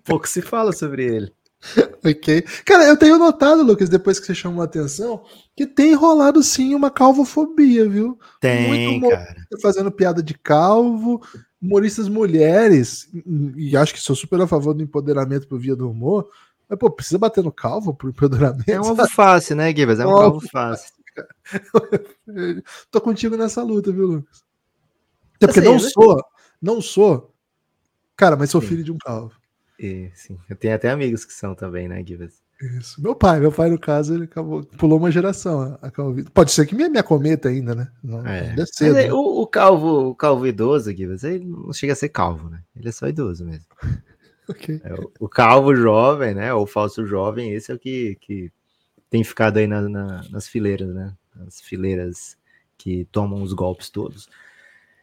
[0.04, 1.32] Pouco se fala sobre ele.
[2.06, 2.41] ok.
[2.65, 5.24] Cara, eu tenho notado, Lucas, depois que você chamou a atenção,
[5.56, 8.17] que tem rolado sim uma calvofobia, viu?
[8.39, 9.36] Tem, Muito cara.
[9.62, 11.22] Fazendo piada de calvo,
[11.62, 13.10] humoristas mulheres,
[13.58, 16.30] e acho que sou super a favor do empoderamento por via do humor,
[16.69, 18.69] mas, pô, precisa bater no calvo pro empoderamento?
[18.69, 20.00] É um alvo fácil, né, Gibbs?
[20.00, 20.93] É um alvo fácil.
[22.91, 24.43] Tô contigo nessa luta, viu, Lucas?
[25.36, 26.24] Até porque não sou,
[26.62, 27.34] não sou,
[28.15, 28.67] cara, mas sou sim.
[28.67, 29.38] filho de um calvo.
[29.80, 32.42] E, sim, eu tenho até amigos que são também, né, Gibbs?
[32.62, 33.02] Isso.
[33.02, 36.30] Meu pai, meu pai, no caso, ele acabou, pulou uma geração a calvície.
[36.30, 37.89] Pode ser que me, me acometa ainda, né?
[38.04, 38.54] Não, é.
[38.58, 39.13] é cedo, né?
[39.13, 42.62] o, o, calvo, o calvo idoso aqui, ele não chega a ser calvo, né?
[42.76, 43.65] Ele é só idoso mesmo.
[44.50, 44.82] okay.
[44.84, 46.54] é, o, o, calvo jovem, né?
[46.54, 48.52] Ou falso jovem, esse é o que, que
[49.10, 51.13] tem ficado aí na, na, nas fileiras, né?
[51.34, 52.36] Nas fileiras
[52.78, 54.28] que tomam os golpes todos.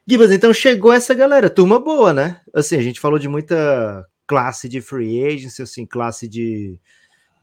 [0.06, 2.42] Gibas, então chegou essa galera, turma boa, né?
[2.54, 6.78] Assim, a gente falou de muita classe de free agency, assim, classe de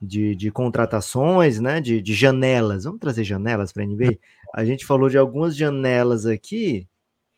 [0.04, 1.80] de, de contratações, né?
[1.80, 2.84] De, de janelas.
[2.84, 4.18] Vamos trazer janelas para a NBA?
[4.54, 6.88] A gente falou de algumas janelas aqui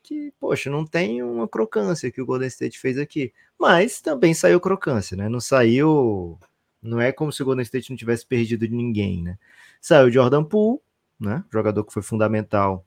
[0.01, 3.31] que, poxa, não tem uma crocância que o Golden State fez aqui.
[3.59, 5.29] Mas também saiu crocância, né?
[5.29, 6.39] Não saiu.
[6.81, 9.37] Não é como se o Golden State não tivesse perdido de ninguém, né?
[9.79, 10.79] Saiu Jordan Poole,
[11.19, 11.43] né?
[11.51, 12.85] Jogador que foi fundamental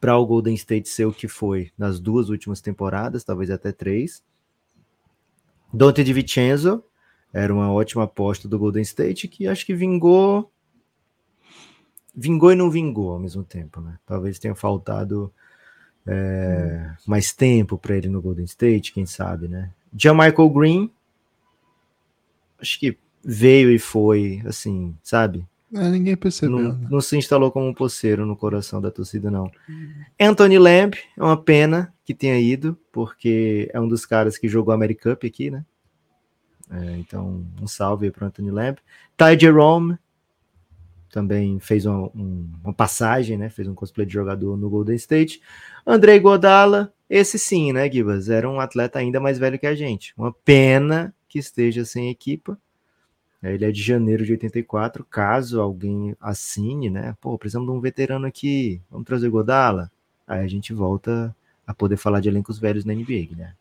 [0.00, 4.22] para o Golden State ser o que foi nas duas últimas temporadas, talvez até três.
[5.72, 6.82] Dante de Vincenzo
[7.32, 10.50] era uma ótima aposta do Golden State que acho que vingou
[12.14, 13.98] vingou e não vingou ao mesmo tempo, né?
[14.04, 15.32] Talvez tenha faltado
[16.06, 19.70] é, mais tempo para ele no Golden State, quem sabe, né?
[19.92, 20.90] Michael Green,
[22.58, 25.46] acho que veio e foi, assim, sabe?
[25.74, 26.58] É, ninguém percebeu.
[26.58, 26.88] Não, né?
[26.90, 29.50] não, se instalou como um poceiro no coração da torcida, não.
[30.18, 34.72] Anthony Lamb, é uma pena que tenha ido, porque é um dos caras que jogou
[34.72, 35.62] a Americup aqui, né?
[36.70, 38.78] É, então, um salve para Anthony Lamb.
[39.14, 39.98] Ty Jerome,
[41.10, 43.50] também fez uma, um, uma, passagem, né?
[43.50, 45.42] Fez um cosplay de jogador no Golden State.
[45.86, 48.30] Andrei Godala, esse sim, né, Gibas?
[48.30, 50.14] Era um atleta ainda mais velho que a gente.
[50.16, 52.58] Uma pena que esteja sem equipa.
[53.42, 55.04] Ele é de janeiro de 84.
[55.04, 57.14] Caso alguém assine, né?
[57.20, 58.80] Pô, precisamos de um veterano aqui.
[58.90, 59.92] Vamos trazer Godala.
[60.26, 61.36] Aí a gente volta
[61.68, 63.52] a poder falar de elencos velhos na NBA, né?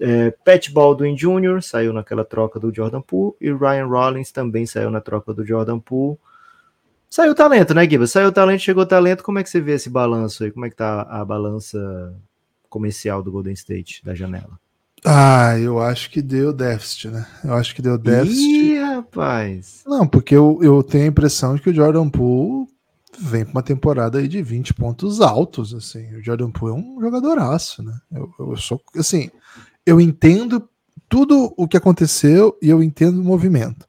[0.00, 1.60] É, Pat Baldwin Jr.
[1.60, 5.80] saiu naquela troca do Jordan Poole e Ryan Rollins também saiu na troca do Jordan
[5.80, 6.16] Poole.
[7.10, 8.06] Saiu talento, né, Giba?
[8.06, 9.24] Saiu talento, chegou talento.
[9.24, 10.52] Como é que você vê esse balanço aí?
[10.52, 12.14] Como é que tá a balança
[12.68, 14.60] comercial do Golden State da janela?
[15.04, 17.26] Ah, eu acho que deu déficit, né?
[17.42, 18.38] Eu acho que deu déficit.
[18.38, 19.82] Ih, rapaz!
[19.86, 22.68] Não, porque eu, eu tenho a impressão de que o Jordan Poole
[23.18, 26.14] vem para uma temporada aí de 20 pontos altos, assim.
[26.16, 27.98] O Jordan Poole é um jogadoraço, né?
[28.10, 29.30] Eu, eu sou, assim,
[29.86, 30.68] eu entendo
[31.08, 33.88] tudo o que aconteceu e eu entendo o movimento.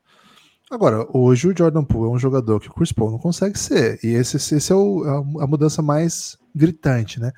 [0.71, 3.99] Agora, hoje o Jordan Poole é um jogador que o Chris Paul não consegue ser.
[4.03, 7.31] E esse, esse é o, a, a mudança mais gritante, né?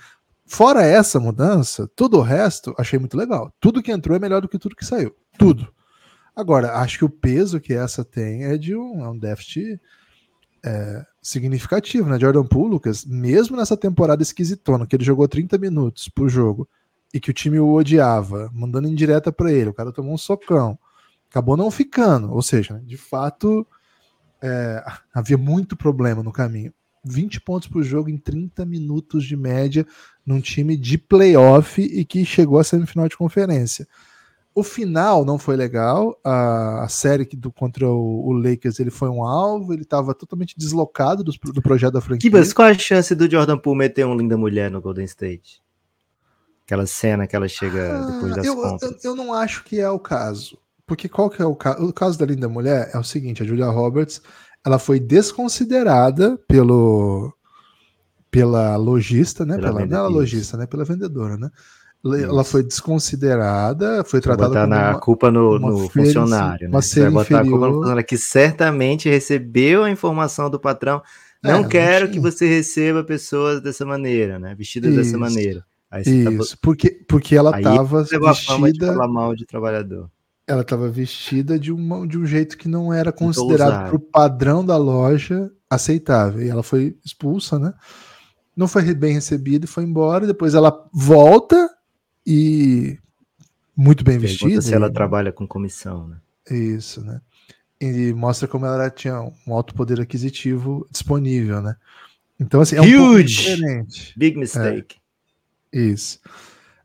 [0.46, 3.54] Fora essa mudança, todo o resto achei muito legal.
[3.58, 5.16] Tudo que entrou é melhor do que tudo que saiu.
[5.38, 5.74] Tudo.
[6.36, 9.80] Agora, acho que o peso que essa tem é de um, é um déficit
[10.64, 12.20] é, significativo, né?
[12.20, 16.68] Jordan Poole, Lucas, mesmo nessa temporada esquisitona, que ele jogou 30 minutos por jogo
[17.14, 20.18] e que o time o odiava, mandando em direta para ele, o cara tomou um
[20.18, 20.78] socão
[21.32, 22.32] acabou não ficando.
[22.32, 23.66] Ou seja, de fato,
[24.44, 26.74] é, havia muito problema no caminho.
[27.04, 29.88] 20 pontos por jogo em 30 minutos de média
[30.24, 33.88] num time de playoff e que chegou à semifinal de conferência.
[34.54, 36.20] O final não foi legal.
[36.24, 40.14] A, a série que do, contra o, o, Lakers ele foi um alvo, ele estava
[40.14, 42.30] totalmente deslocado do, do projeto da franquia.
[42.30, 45.62] Kibas, qual a chance do Jordan Poole meter um linda mulher no Golden State?
[46.66, 49.04] Aquela cena que ela chega ah, depois das eu, contas.
[49.04, 50.58] Eu, eu não acho que é o caso.
[50.86, 51.86] Porque qual que é o caso?
[51.86, 54.22] O caso da Linda Mulher é o seguinte: a Julia Roberts
[54.66, 57.34] ela foi desconsiderada pelo
[58.30, 59.56] pela lojista, né?
[59.56, 60.66] Pela, pela não é lojista, né?
[60.66, 61.50] Pela vendedora, né?
[62.04, 66.80] Ela foi desconsiderada, foi tratada botar como na uma, culpa no, no funcionário, né?
[66.80, 67.40] Vai botar inferior.
[67.40, 71.02] a culpa no funcionário que certamente recebeu a informação do patrão.
[71.44, 74.56] Não é, quero não que você receba pessoas dessa maneira, né?
[74.56, 75.04] Vestidas Isso.
[75.04, 75.64] dessa maneira.
[75.90, 76.60] Tá Isso, tá...
[76.62, 78.30] porque, porque ela estava vestida.
[78.30, 80.10] A fama de falar mal de trabalhador
[80.48, 84.66] ela estava vestida de, uma, de um jeito que não era considerado para o padrão
[84.66, 86.42] da loja aceitável.
[86.42, 87.74] E ela foi expulsa, né?
[88.56, 90.28] Não foi bem recebida e foi embora.
[90.28, 91.70] Depois ela volta
[92.26, 92.98] e
[93.76, 94.62] muito bem Pergunta vestida.
[94.62, 94.94] Se ela e...
[94.94, 96.18] trabalha com comissão, né?
[96.50, 97.22] Isso, né?
[97.80, 101.76] E mostra como ela tinha um alto poder aquisitivo disponível, né?
[102.40, 103.36] Então, assim, é um Huge!
[103.36, 104.14] diferente.
[104.18, 104.98] Big mistake.
[105.74, 106.20] É, isso.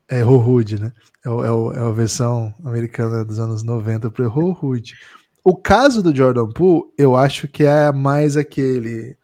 [0.07, 0.93] É Rude, né?
[1.25, 4.95] É, é, é, a versão americana dos anos 90 para Rude.
[5.43, 9.17] O caso do Jordan Poole, eu acho que é mais aquele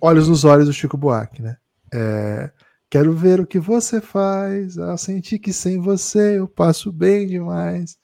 [0.00, 1.56] olhos nos olhos do Chico Buarque, né?
[1.92, 2.50] É,
[2.90, 7.96] quero ver o que você faz, eu senti que sem você eu passo bem demais.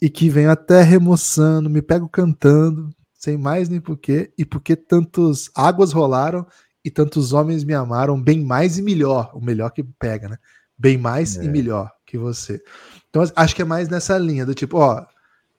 [0.00, 5.48] E que vem até remoçando, me pego cantando, sem mais nem porquê, e porque tantos
[5.54, 6.44] águas rolaram
[6.84, 10.38] e tantos homens me amaram bem mais e melhor, o melhor que pega, né?
[10.82, 11.44] bem mais é.
[11.44, 12.60] e melhor que você.
[13.08, 15.06] Então, acho que é mais nessa linha do tipo, ó,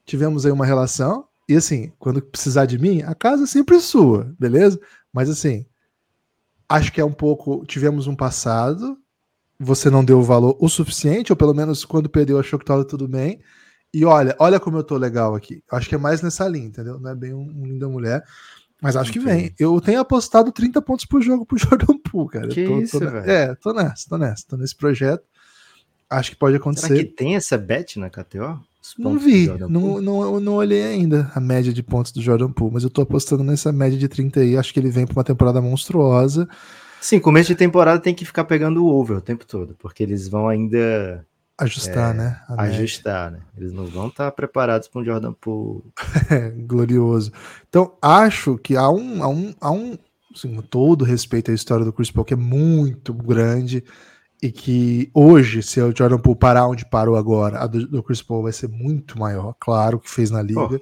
[0.04, 4.34] tivemos aí uma relação e assim, quando precisar de mim, a casa é sempre sua,
[4.38, 4.78] beleza?
[5.10, 5.64] Mas assim,
[6.68, 8.98] acho que é um pouco, tivemos um passado,
[9.58, 12.84] você não deu o valor o suficiente, ou pelo menos quando perdeu achou que tava
[12.84, 13.40] tudo bem.
[13.92, 15.62] E olha, olha como eu tô legal aqui.
[15.70, 16.98] Acho que é mais nessa linha, entendeu?
[16.98, 18.24] Não é bem um, um linda mulher.
[18.82, 19.54] Mas acho que vem.
[19.58, 22.48] Eu tenho apostado 30 pontos por jogo pro Jordan Poole, cara.
[22.48, 23.30] Que tô, isso, tô, velho?
[23.30, 24.44] É, tô nessa, tô nessa.
[24.48, 25.24] Tô nesse projeto.
[26.10, 26.88] Acho que pode acontecer.
[26.88, 28.60] Será que tem essa bet na KTO?
[28.98, 32.84] Não vi, não, não, não olhei ainda a média de pontos do Jordan Poole, mas
[32.84, 34.58] eu tô apostando nessa média de 30 aí.
[34.58, 36.46] Acho que ele vem pra uma temporada monstruosa.
[37.00, 40.28] Sim, começo de temporada tem que ficar pegando o over o tempo todo, porque eles
[40.28, 42.40] vão ainda ajustar, é, né?
[42.58, 43.40] ajustar, né?
[43.56, 45.84] Eles não vão estar preparados para um Jordan Poole.
[46.66, 47.32] Glorioso.
[47.68, 49.96] Então, acho que há um, há um, há um
[50.34, 53.82] assim, todo respeito à história do Chris Paul, que é muito grande
[54.42, 58.22] e que hoje, se o Jordan Poole parar onde parou agora, a do, do Chris
[58.22, 60.60] Paul vai ser muito maior, claro, que fez na liga.
[60.60, 60.78] Oh.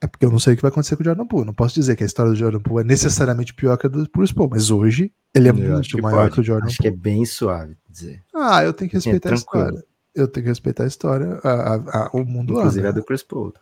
[0.00, 1.46] É porque eu não sei o que vai acontecer com o Jordan Poole.
[1.46, 4.08] Não posso dizer que a história do Jordan Poole é necessariamente pior que a do
[4.08, 6.34] Chris Paul, mas hoje ele é eu muito que maior pode.
[6.34, 6.90] que o Jordan Acho Poole.
[6.90, 8.22] que é bem suave dizer.
[8.34, 9.84] Ah, eu tenho que é respeitar é a história.
[10.14, 11.74] Eu tenho que respeitar a história, a, a,
[12.06, 12.88] a, o mundo Inclusive anda.
[12.90, 13.52] a do Chris Paul.
[13.52, 13.60] Tá?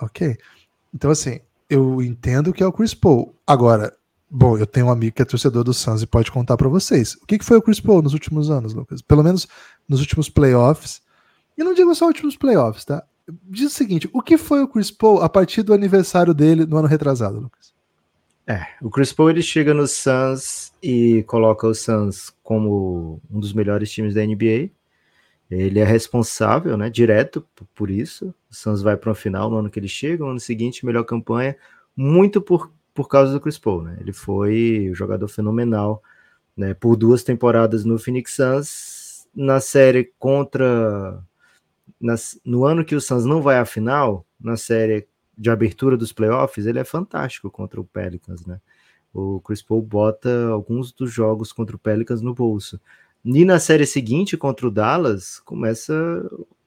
[0.00, 0.36] Ok.
[0.92, 3.34] Então, assim, eu entendo que é o Chris Paul.
[3.46, 3.94] Agora,
[4.30, 7.14] Bom, eu tenho um amigo que é torcedor do Suns e pode contar para vocês.
[7.14, 9.00] O que, que foi o Chris Paul nos últimos anos, Lucas?
[9.00, 9.48] Pelo menos
[9.88, 11.00] nos últimos playoffs.
[11.56, 13.02] E não digo só últimos playoffs, tá?
[13.44, 16.76] Diz o seguinte: o que foi o Chris Paul a partir do aniversário dele no
[16.76, 17.72] ano retrasado, Lucas?
[18.46, 23.52] É, o Chris Paul ele chega no Suns e coloca o Suns como um dos
[23.52, 24.70] melhores times da NBA.
[25.50, 28.34] Ele é responsável, né, direto por isso.
[28.50, 31.04] O Suns vai para uma final no ano que ele chega, no ano seguinte, melhor
[31.04, 31.56] campanha,
[31.96, 33.96] muito por por causa do Chris Paul, né?
[34.00, 36.02] Ele foi um jogador fenomenal,
[36.56, 36.74] né?
[36.74, 41.22] Por duas temporadas no Phoenix Suns, na série contra
[42.00, 45.06] nas, no ano que o Suns não vai à final, na série
[45.36, 48.60] de abertura dos playoffs, ele é fantástico contra o Pelicans, né?
[49.14, 52.80] O Chris Paul bota alguns dos jogos contra o Pelicans no bolso.
[53.24, 55.94] E na série seguinte, contra o Dallas, começa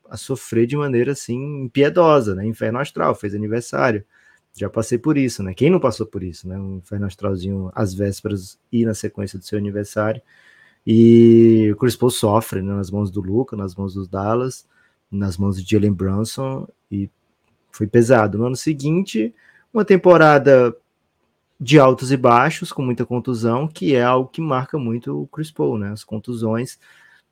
[0.09, 2.45] a sofrer de maneira assim impiedosa, né?
[2.45, 4.05] Inferno astral, fez aniversário.
[4.53, 5.53] Já passei por isso, né?
[5.53, 6.59] Quem não passou por isso, né?
[6.59, 10.21] Um inferno astralzinho às vésperas e na sequência do seu aniversário.
[10.85, 12.73] E o Chris Paul sofre né?
[12.73, 14.67] nas mãos do Luca, nas mãos dos Dallas,
[15.09, 17.09] nas mãos de Jalen Brunson e
[17.71, 18.37] foi pesado.
[18.37, 19.33] No ano seguinte,
[19.73, 20.75] uma temporada
[21.59, 25.51] de altos e baixos, com muita contusão, que é algo que marca muito o Chris
[25.51, 25.91] Paul, né?
[25.91, 26.79] As contusões.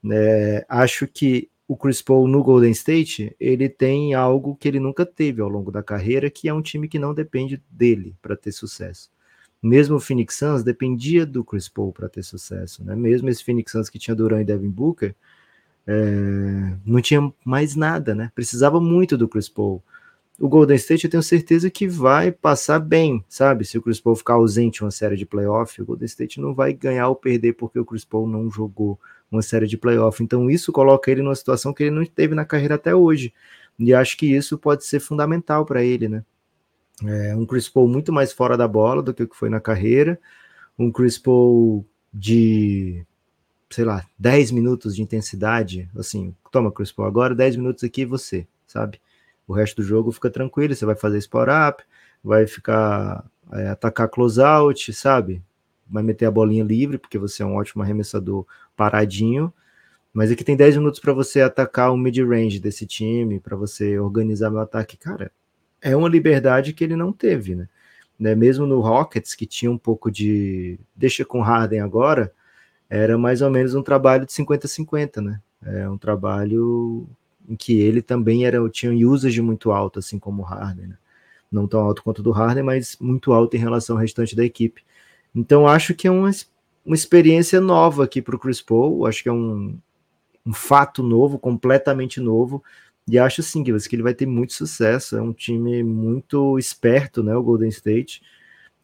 [0.09, 5.05] É, acho que o Chris Paul no Golden State, ele tem algo que ele nunca
[5.05, 8.51] teve ao longo da carreira, que é um time que não depende dele para ter
[8.51, 9.11] sucesso.
[9.61, 12.95] Mesmo o Phoenix Suns dependia do Chris Paul para ter sucesso, né?
[12.95, 15.13] Mesmo esse Phoenix Suns que tinha Durant e Devin Booker,
[15.85, 18.31] é, não tinha mais nada, né?
[18.33, 19.83] Precisava muito do Chris Paul.
[20.39, 23.63] O Golden State eu tenho certeza que vai passar bem, sabe?
[23.63, 26.73] Se o Chris Paul ficar ausente uma série de playoff, o Golden State não vai
[26.73, 28.99] ganhar ou perder porque o Chris Paul não jogou
[29.31, 30.23] uma série de playoff.
[30.23, 33.33] Então isso coloca ele numa situação que ele não teve na carreira até hoje.
[33.77, 36.23] E acho que isso pode ser fundamental para ele, né?
[37.05, 39.61] É um Chris Paul muito mais fora da bola do que o que foi na
[39.61, 40.19] carreira,
[40.77, 43.05] um Chris Paul de,
[43.69, 48.45] sei lá, 10 minutos de intensidade, assim, toma Chris Paul agora, 10 minutos aqui você,
[48.67, 48.99] sabe?
[49.47, 51.83] O resto do jogo fica tranquilo, você vai fazer spot up,
[52.21, 55.41] vai ficar é, atacar closeout, sabe?
[55.89, 59.53] Vai meter a bolinha livre, porque você é um ótimo arremessador paradinho,
[60.13, 64.49] mas aqui tem 10 minutos para você atacar o mid-range desse time, para você organizar
[64.49, 64.97] meu ataque.
[64.97, 65.31] Cara,
[65.81, 67.67] é uma liberdade que ele não teve, né?
[68.19, 68.35] né?
[68.35, 70.79] Mesmo no Rockets, que tinha um pouco de.
[70.95, 72.33] Deixa com Harden agora,
[72.89, 75.41] era mais ou menos um trabalho de 50-50, né?
[75.63, 77.07] É um trabalho
[77.47, 80.97] em que ele também era tinha usage muito alto, assim como o Harden, né?
[81.51, 84.45] Não tão alto quanto o do Harden, mas muito alto em relação ao restante da
[84.45, 84.83] equipe.
[85.33, 86.31] Então acho que é uma
[86.89, 89.05] uma experiência nova aqui para o Chris Paul.
[89.05, 89.77] Acho que é um,
[90.43, 92.63] um fato novo, completamente novo.
[93.07, 95.15] E acho sim que ele vai ter muito sucesso.
[95.15, 97.35] É um time muito esperto, né?
[97.35, 98.21] O Golden State.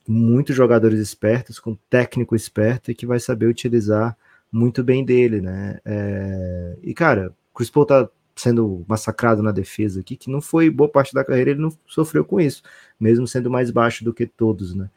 [0.07, 4.15] Muitos jogadores espertos, com técnico esperto e que vai saber utilizar
[4.51, 5.79] muito bem dele, né?
[5.83, 6.77] É...
[6.83, 10.89] E, cara, o Chris Paul tá sendo massacrado na defesa aqui, que não foi boa
[10.89, 12.61] parte da carreira, ele não sofreu com isso,
[12.99, 14.89] mesmo sendo mais baixo do que todos, né?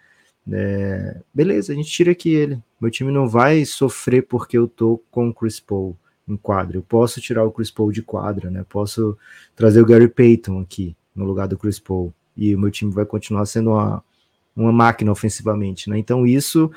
[0.50, 2.62] É, beleza, a gente tira aqui ele.
[2.80, 6.76] Meu time não vai sofrer porque eu tô com o Chris Paul em quadra.
[6.76, 8.64] Eu posso tirar o Chris Paul de quadra, né?
[8.68, 9.16] Posso
[9.54, 12.12] trazer o Gary Payton aqui no lugar do Chris Paul.
[12.36, 14.02] E o meu time vai continuar sendo uma,
[14.54, 15.98] uma máquina ofensivamente, né?
[15.98, 16.70] Então isso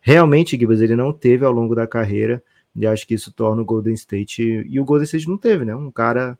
[0.00, 2.42] realmente, Gibbs, ele não teve ao longo da carreira.
[2.76, 4.42] E acho que isso torna o Golden State.
[4.42, 5.74] E o Golden State não teve, né?
[5.76, 6.36] Um cara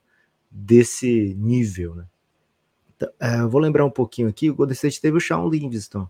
[0.51, 2.05] desse nível, né?
[2.95, 4.49] Então, é, vou lembrar um pouquinho aqui.
[4.49, 6.07] O Golden State teve o Shawn Livingston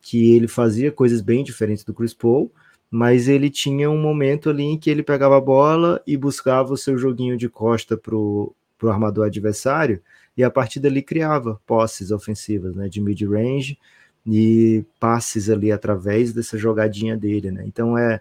[0.00, 2.50] que ele fazia coisas bem diferentes do Chris Paul,
[2.90, 6.76] mas ele tinha um momento ali em que ele pegava a bola e buscava o
[6.76, 8.54] seu joguinho de costa para o
[8.84, 10.02] armador adversário,
[10.36, 13.78] e a partir dali criava posses ofensivas, né, de mid-range
[14.26, 17.64] e passes ali através dessa jogadinha dele, né?
[17.66, 18.20] Então é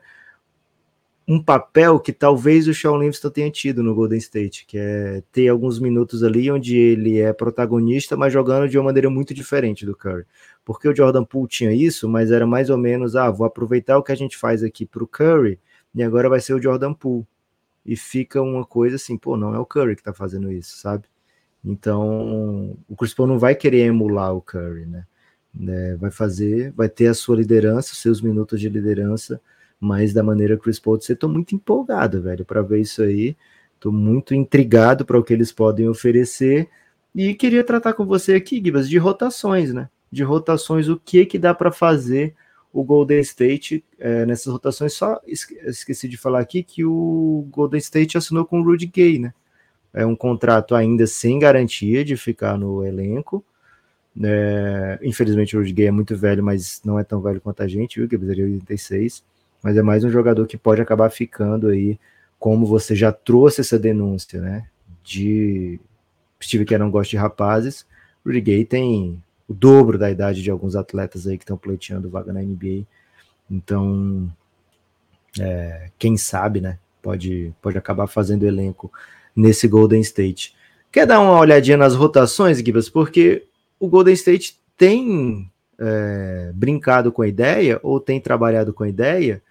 [1.28, 5.48] um papel que talvez o Shawn Livingston tenha tido no Golden State, que é ter
[5.48, 9.96] alguns minutos ali onde ele é protagonista, mas jogando de uma maneira muito diferente do
[9.96, 10.26] Curry.
[10.70, 14.04] Porque o Jordan Poole tinha isso, mas era mais ou menos, ah, vou aproveitar o
[14.04, 15.60] que a gente faz aqui para o Curry
[15.96, 17.26] e agora vai ser o Jordan Poole.
[17.84, 21.06] E fica uma coisa assim, pô, não é o Curry que está fazendo isso, sabe?
[21.66, 25.08] Então, o Chris Paul não vai querer emular o Curry, né?
[25.52, 25.96] né?
[25.96, 29.42] Vai fazer, vai ter a sua liderança, seus minutos de liderança,
[29.80, 33.02] mas da maneira que o Chris Paul, você tô muito empolgado, velho, para ver isso
[33.02, 33.36] aí.
[33.80, 36.70] Tô muito intrigado para o que eles podem oferecer
[37.16, 39.90] e queria tratar com você aqui, Gibas, de rotações, né?
[40.12, 42.36] De rotações, o que que dá para fazer
[42.72, 44.94] o Golden State é, nessas rotações.
[44.94, 49.34] Só esqueci de falar aqui que o Golden State assinou com o Rudy Gay, né?
[49.94, 53.44] É um contrato ainda sem garantia de ficar no elenco.
[54.22, 57.68] É, infelizmente o Rudy Gay é muito velho, mas não é tão velho quanto a
[57.68, 58.10] gente, viu?
[58.10, 59.24] Gibbs é 86.
[59.64, 62.00] Mas é mais um jogador que pode acabar ficando aí,
[62.38, 64.68] como você já trouxe essa denúncia, né?
[65.04, 65.80] De
[66.42, 67.86] Steve que não gosta de rapazes.
[68.26, 72.32] Rudy Gay tem o dobro da idade de alguns atletas aí que estão pleiteando vaga
[72.32, 72.86] na NBA.
[73.50, 74.32] Então,
[75.40, 76.78] é, quem sabe, né?
[77.02, 78.92] Pode, pode acabar fazendo elenco
[79.36, 80.56] nesse Golden State.
[80.92, 82.90] Quer dar uma olhadinha nas rotações, Gibas?
[82.90, 83.48] Porque
[83.80, 89.42] o Golden State tem é, brincado com a ideia, ou tem trabalhado com a ideia,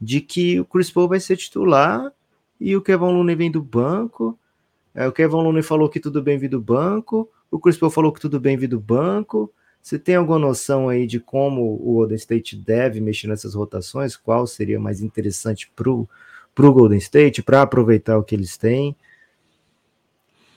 [0.00, 2.12] de que o Chris Paul vai ser titular
[2.60, 4.38] e o Kevin Looney vem do banco.
[4.94, 8.12] É, o Kevin Looney falou que tudo bem vir do banco, o Chris Paul falou
[8.12, 9.52] que tudo bem vir do banco.
[9.80, 14.16] Você tem alguma noção aí de como o Golden State deve mexer nessas rotações?
[14.16, 16.08] Qual seria mais interessante para o
[16.56, 18.96] Golden State, para aproveitar o que eles têm?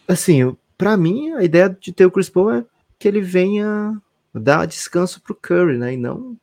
[0.08, 2.66] Assim, para mim, a ideia de ter o Chris Paul é
[3.00, 4.02] que ele venha
[4.34, 5.94] dar descanso para o Curry, né?
[5.94, 6.38] E não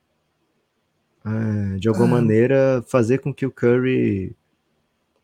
[1.28, 2.20] é, de alguma ah.
[2.20, 4.34] maneira fazer com que o Curry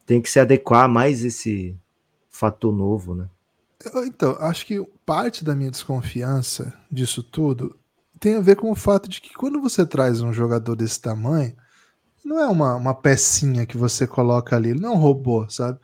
[0.04, 1.76] tenha que se adequar a mais esse
[2.30, 3.28] fator novo, né?
[4.06, 7.78] Então, acho que parte da minha desconfiança disso tudo
[8.24, 11.54] tem a ver com o fato de que quando você traz um jogador desse tamanho,
[12.24, 15.78] não é uma, uma pecinha que você coloca ali, ele não é um robô, sabe?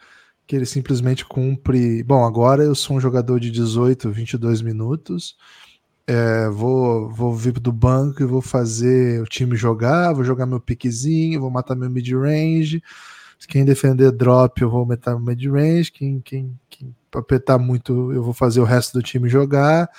[0.47, 2.03] Que ele simplesmente cumpre.
[2.03, 5.37] Bom, agora eu sou um jogador de 18, 22 minutos,
[6.07, 10.61] é, vou, vou vir do banco e vou fazer o time jogar, vou jogar meu
[10.61, 12.83] piquezinho, vou matar meu mid-range.
[13.47, 15.91] Quem defender drop, eu vou matar meu mid-range.
[15.91, 19.91] Quem, quem, quem apertar muito, eu vou fazer o resto do time jogar.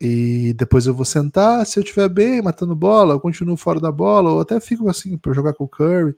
[0.00, 1.64] E depois eu vou sentar.
[1.66, 5.16] Se eu estiver bem, matando bola, eu continuo fora da bola, ou até fico assim
[5.16, 6.14] para jogar com o Curry.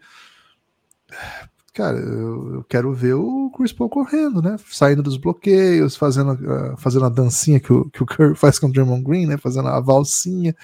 [1.73, 4.57] Cara, eu, eu, quero ver o Chris Paul correndo, né?
[4.69, 6.37] Saindo dos bloqueios, fazendo,
[6.77, 9.37] fazendo a dancinha que o, que o Curry faz com o Draymond Green, né?
[9.37, 10.57] Fazendo a valsinha.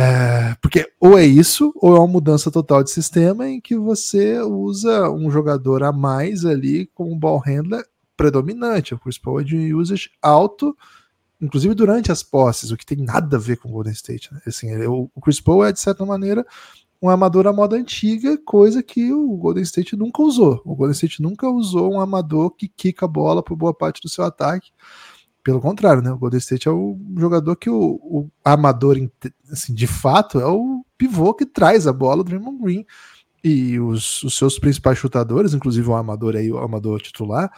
[0.00, 4.40] É, porque ou é isso, ou é uma mudança total de sistema em que você
[4.40, 7.84] usa um jogador a mais ali com um ball handler
[8.16, 8.94] predominante.
[8.94, 10.76] O Chris Paul é de usage alto,
[11.40, 14.32] inclusive durante as posses, o que tem nada a ver com o Golden State.
[14.32, 14.40] Né?
[14.46, 16.46] Assim, ele, o Chris Paul é, de certa maneira,
[17.02, 20.62] um amador à moda antiga, coisa que o Golden State nunca usou.
[20.64, 24.08] O Golden State nunca usou um amador que quica a bola por boa parte do
[24.08, 24.70] seu ataque.
[25.48, 26.12] Pelo contrário, né?
[26.12, 28.98] O Golden State é o jogador que o, o amador,
[29.50, 32.84] assim, de fato, é o pivô que traz a bola do Draymond Green.
[33.42, 37.50] E os, os seus principais chutadores, inclusive o amador aí, o amador titular,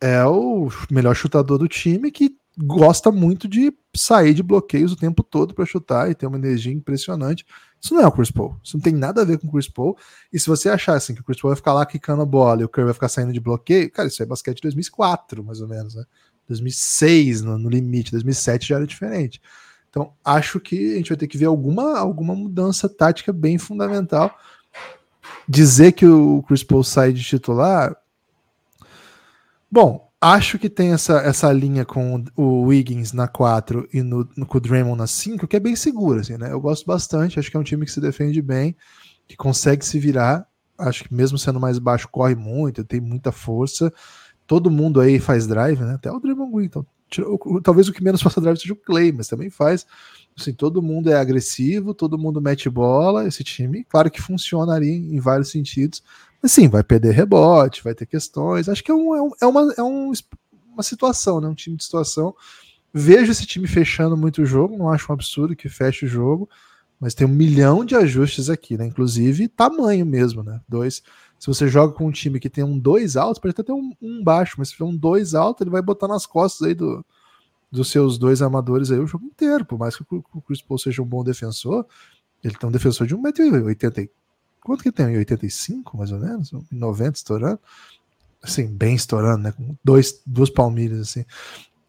[0.00, 5.24] é o melhor chutador do time que gosta muito de sair de bloqueios o tempo
[5.24, 7.44] todo para chutar e ter uma energia impressionante.
[7.82, 8.56] Isso não é o Chris Paul.
[8.62, 9.98] Isso não tem nada a ver com o Chris Paul.
[10.32, 12.62] E se você achar assim que o Chris Paul vai ficar lá quicando a bola
[12.62, 15.60] e o Curry vai ficar saindo de bloqueio, cara, isso é basquete de 2004, mais
[15.60, 16.04] ou menos, né?
[16.48, 19.40] 2006 no, no limite, 2007 já era diferente.
[19.90, 24.36] Então, acho que a gente vai ter que ver alguma, alguma mudança tática bem fundamental.
[25.48, 27.96] Dizer que o Chris Paul sai de titular,
[29.74, 34.46] Bom, acho que tem essa, essa linha com o Wiggins na 4 e no, no,
[34.46, 36.52] com o Draymond na 5, que é bem segura, assim, né?
[36.52, 38.76] Eu gosto bastante, acho que é um time que se defende bem,
[39.26, 40.46] que consegue se virar.
[40.78, 43.92] Acho que mesmo sendo mais baixo, corre muito, tem muita força.
[44.46, 45.94] Todo mundo aí faz drive, né?
[45.94, 46.66] Até o Draymond Green.
[46.66, 46.86] Então,
[47.62, 49.86] talvez o que menos faça drive seja o Clay, mas também faz.
[50.38, 53.26] Assim, todo mundo é agressivo, todo mundo mete bola.
[53.26, 56.02] Esse time, claro que funciona ali em vários sentidos,
[56.46, 58.68] Sim, vai perder rebote, vai ter questões.
[58.68, 60.12] Acho que é, um, é, um, é, uma, é um,
[60.72, 61.48] uma situação, né?
[61.48, 62.34] Um time de situação.
[62.92, 66.48] Vejo esse time fechando muito o jogo, não acho um absurdo que feche o jogo,
[67.00, 68.86] mas tem um milhão de ajustes aqui, né?
[68.86, 70.60] Inclusive tamanho mesmo, né?
[70.68, 71.02] Dois.
[71.44, 73.92] Se você joga com um time que tem um dois alto, pode até ter um,
[74.00, 77.04] um baixo, mas se tiver um dois alto, ele vai botar nas costas aí do,
[77.70, 79.62] dos seus dois amadores aí o jogo inteiro.
[79.62, 81.84] Por mais que o Chris Paul seja um bom defensor,
[82.42, 84.08] ele tem um defensor de 1,80m
[84.62, 85.18] Quanto que tem?
[85.18, 86.50] 85, mais ou menos?
[86.72, 87.60] 90 estourando?
[88.42, 89.52] Assim, bem estourando, né?
[89.52, 91.26] Com dois, duas palmilhas, assim.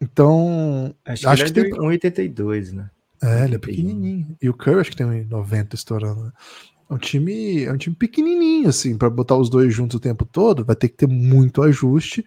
[0.01, 0.93] Então.
[1.05, 1.71] Acho, acho que, que, é tem.
[1.71, 2.89] 1,82, né?
[3.23, 4.35] É, ele é pequenininho.
[4.41, 6.33] E o Curry acho que tem 1,90 estourando, né?
[6.89, 10.25] É um time, é um time pequenininho, assim, para botar os dois juntos o tempo
[10.25, 12.25] todo, vai ter que ter muito ajuste.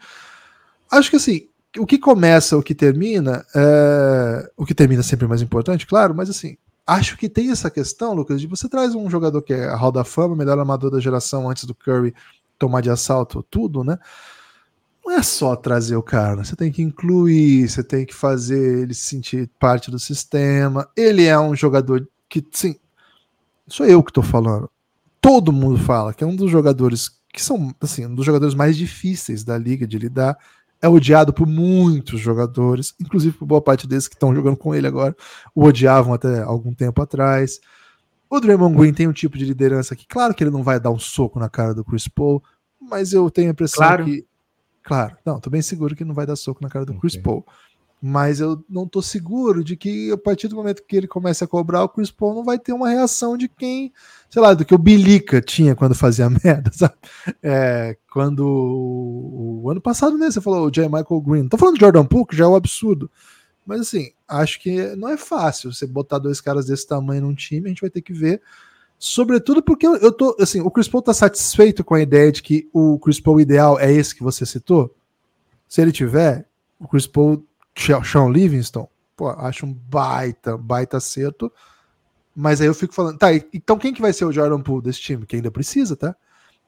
[0.91, 1.49] Acho que assim,
[1.79, 4.51] o que começa, o que termina, é...
[4.57, 6.57] o que termina é sempre mais importante, claro, mas assim,
[6.87, 9.93] acho que tem essa questão, Lucas, de você traz um jogador que é a Hall
[9.93, 12.15] da Fama, melhor amador da geração antes do Curry
[12.59, 13.99] tomar de assalto tudo, né?
[15.05, 16.45] Não é só trazer o cara, né?
[16.45, 20.87] você tem que incluir, você tem que fazer ele se sentir parte do sistema.
[20.95, 22.77] Ele é um jogador que, sim,
[23.69, 24.71] sou eu que tô falando.
[25.21, 28.77] Todo mundo fala que é um dos jogadores que são, assim, um dos jogadores mais
[28.77, 30.37] difíceis da liga de lidar
[30.81, 34.87] é odiado por muitos jogadores, inclusive por boa parte desses que estão jogando com ele
[34.87, 35.15] agora,
[35.55, 37.59] o odiavam até algum tempo atrás.
[38.31, 40.91] O Draymond Green tem um tipo de liderança que, claro que ele não vai dar
[40.91, 42.43] um soco na cara do Chris Paul,
[42.81, 44.05] mas eu tenho a impressão Claro.
[44.05, 44.25] que.
[44.85, 47.23] Claro, não, tô bem seguro que não vai dar soco na cara do Chris Ok.
[47.23, 47.45] Paul.
[48.01, 51.49] Mas eu não tô seguro de que a partir do momento que ele começa a
[51.49, 53.93] cobrar, o Chris Paul não vai ter uma reação de quem,
[54.31, 56.95] sei lá, do que o Bilica tinha quando fazia merda, sabe?
[57.43, 60.89] É, quando o, ano passado mesmo, você falou o J.
[60.89, 61.49] Michael Green.
[61.49, 63.11] Tô falando de Jordan Poole, que já é um absurdo.
[63.67, 67.67] Mas assim, acho que não é fácil você botar dois caras desse tamanho num time,
[67.67, 68.41] a gente vai ter que ver.
[68.99, 72.69] Sobretudo porque eu, tô, assim, o Chris Paul tá satisfeito com a ideia de que
[72.73, 74.95] o Chris Paul ideal é esse que você citou?
[75.69, 76.49] Se ele tiver,
[76.81, 77.45] o Chris Paul,
[77.81, 81.53] Sean Livingston, pô, acho um baita, baita acerto.
[82.35, 85.01] Mas aí eu fico falando, tá, então quem que vai ser o Jordan Poole desse
[85.01, 85.27] time?
[85.27, 86.15] Que ainda precisa, tá?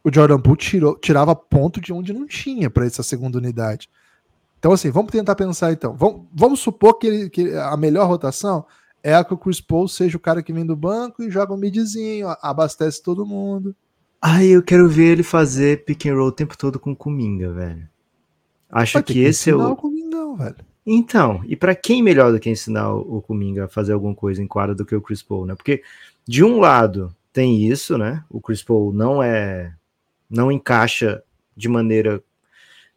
[0.02, 3.88] O Jordan Poole tirou, tirava ponto de onde não tinha para essa segunda unidade.
[4.58, 5.94] Então, assim, vamos tentar pensar então.
[5.94, 8.66] Vamos, vamos supor que, ele- que a melhor rotação
[9.02, 11.54] é a que o Chris Paul seja o cara que vem do banco e joga
[11.54, 13.74] um midzinho, abastece todo mundo.
[14.20, 17.88] Ai, eu quero ver ele fazer pick and roll o tempo todo com Kuminga, velho.
[18.70, 19.72] Acho ter que esse é o.
[19.72, 20.56] o Comingão, velho.
[20.84, 24.46] Então, e pra quem melhor do que ensinar o Kuminga a fazer alguma coisa em
[24.46, 25.54] quadra do que o Chris Paul, né?
[25.54, 25.82] Porque
[26.26, 28.24] de um lado tem isso, né?
[28.30, 29.74] O Chris Paul não é
[30.28, 31.22] não encaixa
[31.56, 32.22] de maneira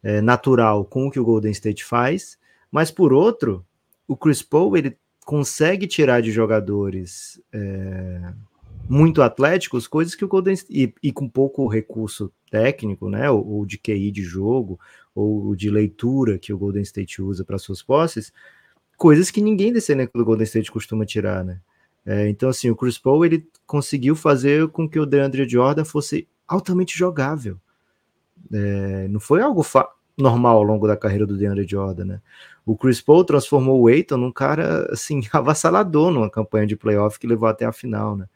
[0.02, 2.38] é, natural com o que o Golden State faz,
[2.72, 3.66] mas por outro,
[4.08, 8.34] o Chris Paul ele consegue tirar de jogadores é,
[8.88, 13.30] muito atléticos coisas que o Golden State, e, e com pouco recurso técnico, né?
[13.30, 14.80] Ou, ou de QI de jogo,
[15.16, 18.32] ou de leitura que o Golden State usa para suas posses,
[18.98, 21.60] coisas que ninguém desse elenco do Golden State costuma tirar, né?
[22.06, 26.28] É, então, assim, o Chris Paul ele conseguiu fazer com que o DeAndre Jordan fosse
[26.48, 27.58] altamente jogável.
[28.52, 29.66] É, não foi algo
[30.18, 32.22] normal ao longo da carreira do DeAndre Jordan, né?
[32.66, 37.28] O Chris Paul transformou o Aiton num cara, assim, avassalador numa campanha de playoff que
[37.28, 38.28] levou até a final, né?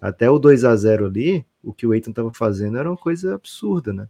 [0.00, 3.36] Até o 2 a 0 ali, o que o Aiton estava fazendo era uma coisa
[3.36, 4.08] absurda, né?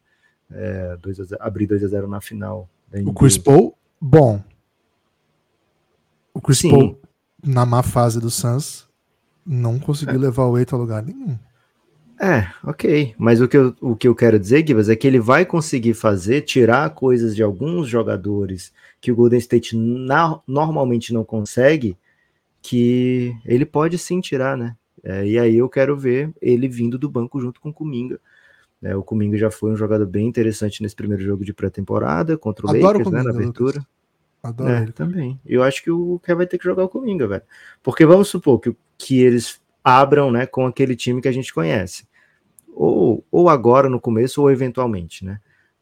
[0.54, 2.68] É, 2 a 0, abrir 2 a 0 na final.
[3.06, 3.12] O.
[3.12, 4.42] Chris Paul, bom.
[6.34, 6.70] O Chris Sim.
[6.70, 6.98] Paul,
[7.44, 8.86] na má fase do Suns,
[9.44, 11.38] não conseguiu levar o Eight a lugar nenhum.
[12.20, 13.14] É, ok.
[13.18, 15.94] Mas o que, eu, o que eu quero dizer, Gibas, é que ele vai conseguir
[15.94, 21.96] fazer, tirar coisas de alguns jogadores que o Golden State na- normalmente não consegue,
[22.60, 24.76] que ele pode sim tirar, né?
[25.02, 28.20] É, e aí eu quero ver ele vindo do banco junto com o Kuminga.
[28.82, 32.66] É, o Kuminga já foi um jogador bem interessante nesse primeiro jogo de pré-temporada contra
[32.66, 33.76] o Adoro o Lakers, né, na Kuminga, abertura.
[33.78, 33.92] Lucas.
[34.42, 34.92] Adoro É, ele.
[34.92, 35.40] também.
[35.46, 37.42] Eu acho que o Kevin vai ter que jogar o Cominga, velho.
[37.82, 42.06] Porque vamos supor que, que eles abram, né, com aquele time que a gente conhece.
[42.74, 45.40] Ou, ou agora no começo, ou eventualmente, né?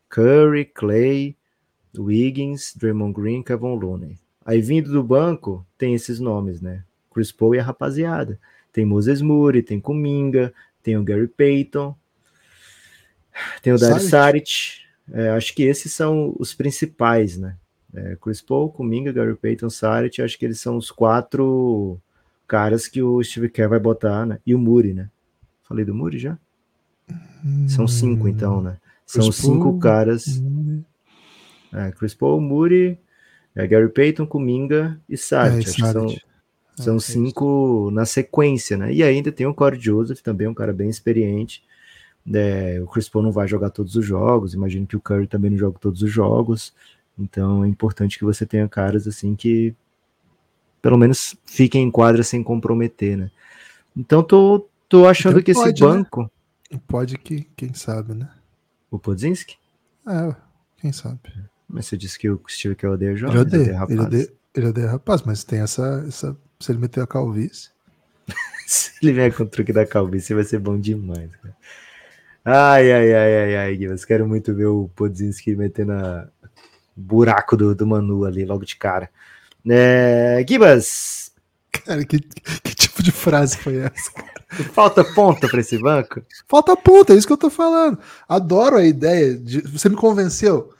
[0.08, 1.36] Curry, Clay,
[1.96, 4.18] Wiggins, Draymond Green, Kevin Looney.
[4.44, 6.84] Aí vindo do banco, tem esses nomes, né?
[7.12, 8.38] Chris Paul e a rapaziada.
[8.72, 11.94] Tem Moses Moody, tem Kuminga, tem o Gary Payton,
[13.62, 14.80] tem o Dario Saric.
[15.12, 17.56] É, acho que esses são os principais, né?
[17.92, 21.98] É, Chris Paul, Kuminga, Gary Payton, Saric, acho que eles são os quatro
[22.46, 24.38] caras que o Steve Kerr vai botar, né?
[24.46, 25.10] E o Muri, né?
[25.64, 26.38] Falei do Muri já?
[27.68, 28.76] São cinco, então, né?
[29.06, 29.28] São Hum.
[29.30, 30.26] Chris cinco Paul, caras.
[30.38, 30.82] Hum,
[31.72, 32.98] É, Chris Paul, Muri,
[33.54, 35.56] é, Gary Payton, Kuminga e Saric.
[35.56, 36.16] É, acho que são,
[36.76, 38.92] são É, é cinco na sequência, né?
[38.92, 41.64] E ainda tem o Corey Joseph, também um cara bem experiente.
[42.32, 45.50] É, o Chris Paul não vai jogar todos os jogos, imagino que o Curry também
[45.50, 46.72] não joga todos os jogos.
[47.18, 49.74] Então é importante que você tenha caras assim que
[50.80, 53.30] pelo menos fiquem em quadra sem comprometer, né?
[53.96, 55.88] Então tô, tô achando Então que esse pode, né?
[55.88, 56.30] banco.
[56.86, 58.28] Pode que, quem sabe, né?
[58.90, 59.56] O Podzinski?
[60.06, 60.34] É,
[60.78, 61.18] quem sabe.
[61.68, 64.04] Mas você disse que o Steve Kerr odeia Ele jovens, odeia, odeia ele rapazes.
[64.06, 66.36] odeia, ele odeia rapaz, mas tem essa, essa.
[66.58, 67.70] Se ele meter a calvície.
[68.66, 71.56] Se ele vier com o truque da calvície, vai ser bom demais, cara.
[72.44, 73.96] Ai, ai, ai, ai, ai.
[74.06, 76.28] Quero muito ver o Podzinski metendo a-
[76.96, 79.10] buraco do, do Manu ali logo de cara.
[79.68, 81.32] É, Gibas,
[81.84, 84.10] Cara, que, que tipo de frase foi essa?
[84.72, 86.22] falta ponta para esse banco?
[86.48, 87.98] Falta ponta, é isso que eu tô falando.
[88.28, 89.60] Adoro a ideia de.
[89.62, 90.72] Você me convenceu.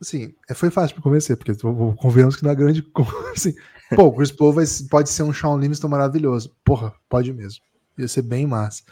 [0.00, 2.84] Assim, é, foi fácil me convencer, porque eu- convenhamos que na grande.
[3.36, 3.54] Assim,
[3.94, 6.54] Pô, o Chris Paul vai, pode ser um Shawn Livingston maravilhoso.
[6.64, 7.60] Porra, pode mesmo.
[7.98, 8.82] Ia ser bem massa.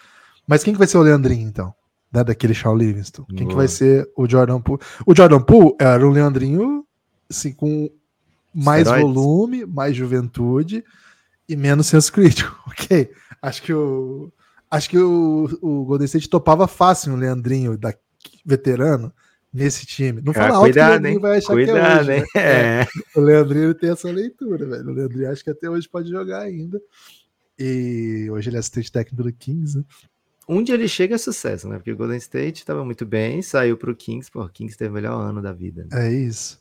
[0.47, 1.73] Mas quem que vai ser o Leandrinho, então?
[2.11, 3.25] Da, daquele Shawn Livingston?
[3.25, 3.49] Quem Boa.
[3.51, 4.81] que vai ser o Jordan Poole?
[5.07, 6.85] O Jordan Poole era um Leandrinho,
[7.29, 7.91] assim, com
[8.55, 9.15] mais Steroids.
[9.15, 10.85] volume, mais juventude
[11.49, 12.57] e menos senso crítico.
[12.69, 13.11] Ok.
[13.43, 14.33] Acho que o.
[14.71, 17.93] Acho que o, o Golden State topava fácil o Leandrinho da,
[18.45, 19.13] veterano
[19.53, 20.21] nesse time.
[20.23, 22.21] Não fala alto cuidado, que o Leandrinho vai achar cuidado, que é hoje.
[22.21, 22.41] Né?
[22.41, 22.87] É.
[23.17, 24.89] O Leandrinho tem essa leitura, velho.
[24.89, 26.81] O Leandrinho acho que até hoje pode jogar ainda.
[27.59, 29.85] E hoje ele é assistente técnico do Kings, né?
[30.49, 31.77] Onde ele chega é sucesso, né?
[31.77, 34.91] Porque o Golden State estava muito bem, saiu para o Kings, pô, o Kings teve
[34.91, 35.87] o melhor ano da vida.
[35.91, 36.09] Né?
[36.09, 36.59] É isso.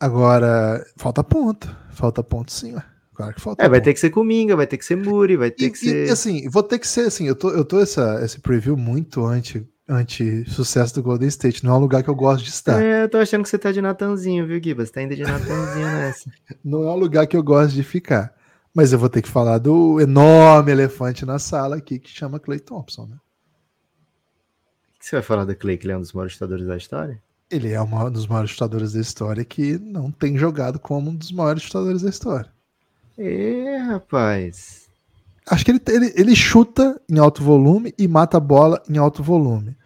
[0.00, 1.74] Agora, falta ponto.
[1.92, 2.82] Falta ponto sim, ué.
[3.14, 3.62] Claro que falta.
[3.62, 5.78] É, vai ter que ser Cominga, vai ter que ser Muri, vai ter e, que
[5.78, 6.08] ser.
[6.08, 9.24] E, assim, vou ter que ser assim, eu tô, eu tô essa, esse preview muito
[9.24, 11.64] anti anti-sucesso do Golden State.
[11.64, 12.80] Não é um lugar que eu gosto de estar.
[12.80, 14.86] É, eu tô achando que você tá de Natanzinho, viu, Giba?
[14.86, 16.30] Você tá indo de Natanzinho nessa.
[16.64, 18.32] Não é um lugar que eu gosto de ficar.
[18.74, 22.60] Mas eu vou ter que falar do enorme elefante na sala aqui que chama Clay
[22.60, 23.16] Thompson, né?
[24.94, 26.76] O que você vai falar do Clay, que ele é um dos maiores chutadores da
[26.76, 27.20] história?
[27.50, 31.32] Ele é um dos maiores chutadores da história que não tem jogado como um dos
[31.32, 32.50] maiores chutadores da história.
[33.18, 34.88] É, rapaz.
[35.50, 39.22] Acho que ele, ele, ele chuta em alto volume e mata a bola em alto
[39.22, 39.76] volume.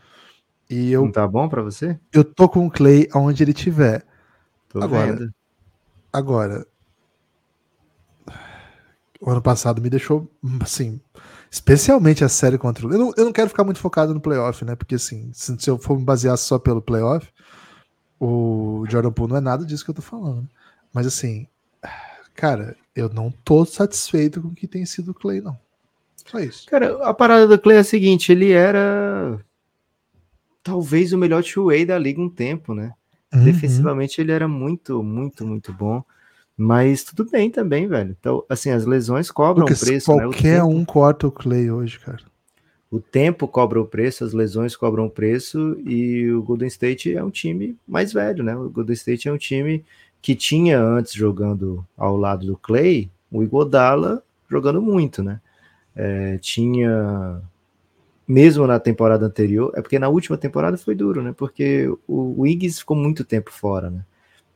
[0.68, 1.98] E eu, Não tá bom para você?
[2.12, 4.04] Eu tô com o Clay aonde ele tiver.
[4.68, 5.34] Tô agora, vendo.
[6.12, 6.66] agora,
[9.24, 11.00] o ano passado me deixou, assim,
[11.50, 12.92] especialmente a série contra o.
[12.92, 14.76] Eu não, eu não quero ficar muito focado no playoff, né?
[14.76, 17.26] Porque, assim, se, se eu for me basear só pelo playoff,
[18.20, 20.46] o Jordan Poole não é nada disso que eu tô falando.
[20.92, 21.48] Mas, assim,
[22.34, 25.58] cara, eu não tô satisfeito com o que tem sido o Clay, não.
[26.26, 26.66] Só isso.
[26.66, 29.40] Cara, a parada do Clay é a seguinte: ele era
[30.62, 32.92] talvez o melhor two-way da liga um tempo, né?
[33.32, 33.42] Uhum.
[33.42, 36.04] Defensivamente ele era muito, muito, muito bom.
[36.56, 38.16] Mas tudo bem também, velho.
[38.18, 40.14] Então, assim, as lesões cobram Lucas, preço.
[40.14, 40.22] Né?
[40.22, 40.64] Qualquer né?
[40.64, 42.22] um corta o Clay hoje, cara.
[42.90, 47.24] O tempo cobra o preço, as lesões cobram o preço e o Golden State é
[47.24, 48.54] um time mais velho, né?
[48.54, 49.84] O Golden State é um time
[50.22, 55.40] que tinha antes jogando ao lado do Clay, o Igodala jogando muito, né?
[55.96, 57.42] É, tinha
[58.26, 61.34] mesmo na temporada anterior, é porque na última temporada foi duro, né?
[61.36, 64.04] Porque o Wiggins ficou muito tempo fora, né?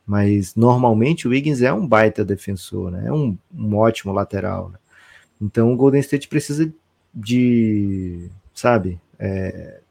[0.09, 3.03] Mas normalmente o Wiggins é um baita defensor, né?
[3.05, 4.69] É um, um ótimo lateral.
[4.69, 4.79] Né?
[5.39, 6.73] Então o Golden State precisa
[7.13, 9.81] de, sabe, é,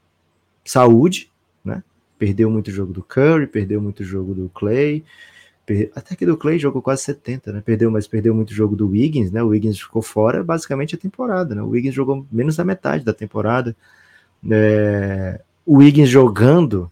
[0.64, 1.30] saúde,
[1.64, 1.84] né?
[2.18, 5.04] Perdeu muito jogo do Curry, perdeu muito jogo do Clay,
[5.94, 7.62] até que do Clay jogou quase 70, né?
[7.64, 9.40] Perdeu, mas perdeu muito jogo do Wiggins, né?
[9.40, 11.62] O Wiggins ficou fora basicamente a temporada, né?
[11.62, 13.76] O Wiggins jogou menos da metade da temporada.
[14.50, 15.40] É...
[15.64, 16.90] O Wiggins jogando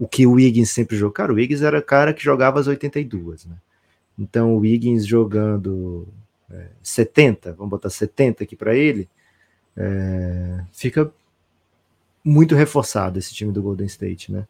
[0.00, 1.12] o que o Wiggins sempre jogou.
[1.12, 3.56] Cara, o Wiggins era cara que jogava as 82, né?
[4.18, 6.08] Então o Wiggins jogando
[6.50, 9.06] é, 70, vamos botar 70 aqui para ele,
[9.76, 11.12] é, fica
[12.24, 14.48] muito reforçado esse time do Golden State, né?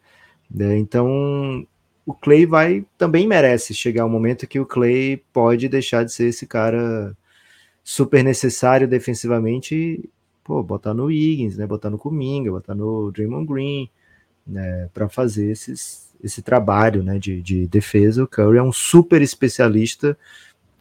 [0.57, 1.67] É, então
[2.05, 6.27] o Clay vai também merece chegar um momento que o Clay pode deixar de ser
[6.29, 7.15] esse cara
[7.83, 10.09] super necessário defensivamente
[10.45, 13.89] pô, botar no Wiggins, né, botar no Kuminga, botar no Draymond Green,
[14.45, 18.23] né, para fazer esses, esse trabalho, né, de, de defesa.
[18.23, 20.17] O Curry é um super especialista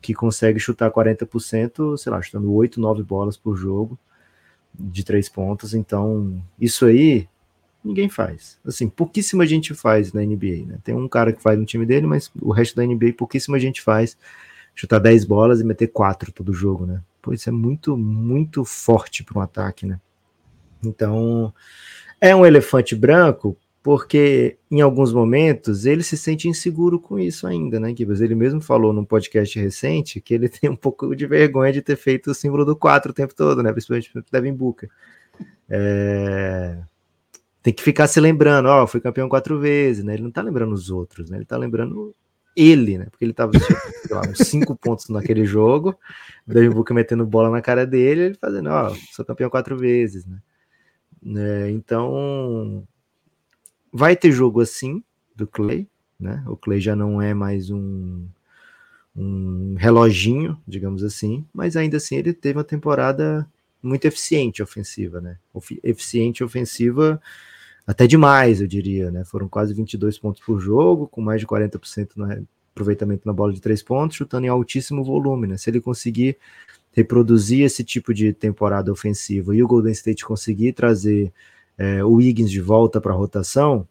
[0.01, 3.99] que consegue chutar 40%, sei lá, chutando 8, 9 bolas por jogo
[4.75, 5.75] de três pontos.
[5.75, 7.29] Então, isso aí
[7.85, 8.59] ninguém faz.
[8.65, 10.79] Assim, pouquíssima gente faz na NBA, né?
[10.83, 13.81] Tem um cara que faz no time dele, mas o resto da NBA pouquíssima gente
[13.83, 14.17] faz.
[14.75, 17.03] Chutar 10 bolas e meter 4 todo jogo, né?
[17.21, 20.01] Pô, isso é muito, muito forte para um ataque, né?
[20.83, 21.53] Então,
[22.21, 27.81] é um elefante branco porque em alguns momentos ele se sente inseguro com isso ainda,
[27.81, 28.21] né, Gibas?
[28.21, 31.97] Ele mesmo falou num podcast recente que ele tem um pouco de vergonha de ter
[31.97, 33.73] feito o símbolo do 4 o tempo todo, né?
[33.73, 34.91] Principalmente o Devin Booker.
[35.69, 36.79] É
[37.63, 40.15] tem que ficar se lembrando, ó, foi campeão quatro vezes, né?
[40.15, 41.39] Ele não tá lembrando os outros, né?
[41.39, 42.15] Ele tá lembrando
[42.57, 43.07] ele, né?
[43.11, 45.97] Porque ele tava, sei lá, uns cinco pontos naquele jogo,
[46.47, 50.25] o Devin Booker metendo bola na cara dele, ele fazendo, ó, sou campeão quatro vezes,
[50.25, 50.39] né?
[51.27, 52.87] É, então,
[53.93, 55.03] vai ter jogo assim
[55.35, 55.87] do Clay,
[56.19, 56.43] né?
[56.47, 58.27] O Clay já não é mais um,
[59.17, 63.49] um reloginho, digamos assim, mas ainda assim ele teve uma temporada
[63.83, 65.39] muito eficiente ofensiva, né?
[65.83, 67.21] Eficiente ofensiva
[67.87, 69.25] até demais, eu diria, né?
[69.25, 73.61] Foram quase 22 pontos por jogo, com mais de 40% no aproveitamento na bola de
[73.61, 75.57] três pontos, chutando em altíssimo volume, né?
[75.57, 76.37] Se ele conseguir
[76.93, 81.33] reproduzir esse tipo de temporada ofensiva e o Golden State conseguir trazer
[81.79, 83.87] é, o Wiggins de volta para a rotação,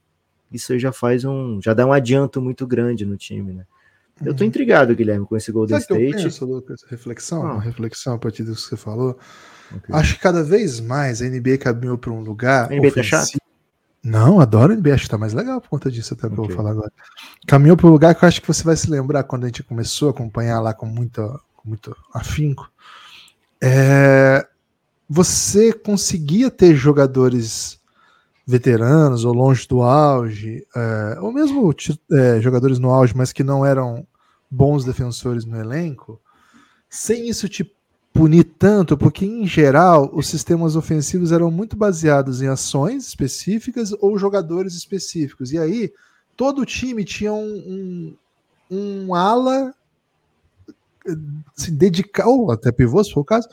[0.51, 3.65] isso aí já faz um, já dá um adianto muito grande no time, né?
[4.25, 6.23] Eu tô intrigado, Guilherme, com esse Golden Sabe o que eu State.
[6.25, 6.83] penso, Lucas?
[6.89, 7.53] Reflexão, Ah.
[7.53, 9.17] uma reflexão a partir disso que você falou.
[9.73, 9.95] Ok.
[9.95, 12.65] Acho que cada vez mais a NBA caminhou para um lugar.
[12.69, 13.03] A NBA tá ofensivo.
[13.05, 13.39] chato?
[14.03, 16.37] Não, adoro a NBA, acho que tá mais legal por conta disso, até o que
[16.39, 16.91] eu vou falar agora.
[17.47, 19.63] Caminhou para um lugar que eu acho que você vai se lembrar quando a gente
[19.63, 22.71] começou a acompanhar lá com, muita, com muito afinco.
[23.61, 24.47] É,
[25.09, 27.79] você conseguia ter jogadores
[28.47, 31.75] veteranos ou longe do auge, é, ou mesmo
[32.11, 34.07] é, jogadores no auge, mas que não eram
[34.49, 36.19] bons defensores no elenco,
[36.89, 37.69] sem isso te
[38.11, 44.17] punir tanto, porque em geral os sistemas ofensivos eram muito baseados em ações específicas ou
[44.17, 45.51] jogadores específicos.
[45.51, 45.93] E aí
[46.35, 48.15] todo time tinha um,
[48.71, 49.75] um, um ala
[51.57, 53.47] assim, dedicado, ou até pivô, se for o caso.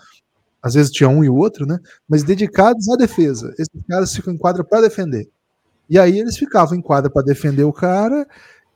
[0.63, 1.79] Às vezes tinha um e o outro, né?
[2.09, 3.55] Mas dedicados à defesa.
[3.59, 5.29] Esses caras ficam em quadra para defender.
[5.89, 8.27] E aí eles ficavam em quadra para defender o cara.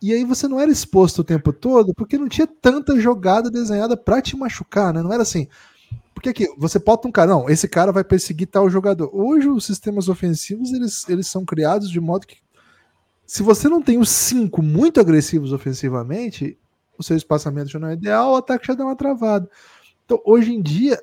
[0.00, 3.96] E aí você não era exposto o tempo todo, porque não tinha tanta jogada desenhada
[3.96, 5.02] para te machucar, né?
[5.02, 5.48] Não era assim.
[6.14, 9.10] Porque aqui, você bota um cara, não, esse cara vai perseguir tal jogador.
[9.12, 12.36] Hoje os sistemas ofensivos, eles, eles são criados de modo que
[13.26, 16.58] se você não tem os cinco muito agressivos ofensivamente,
[17.01, 19.48] o seu espaçamento já não é ideal, o ataque já dá uma travada.
[20.05, 21.03] Então, hoje em dia,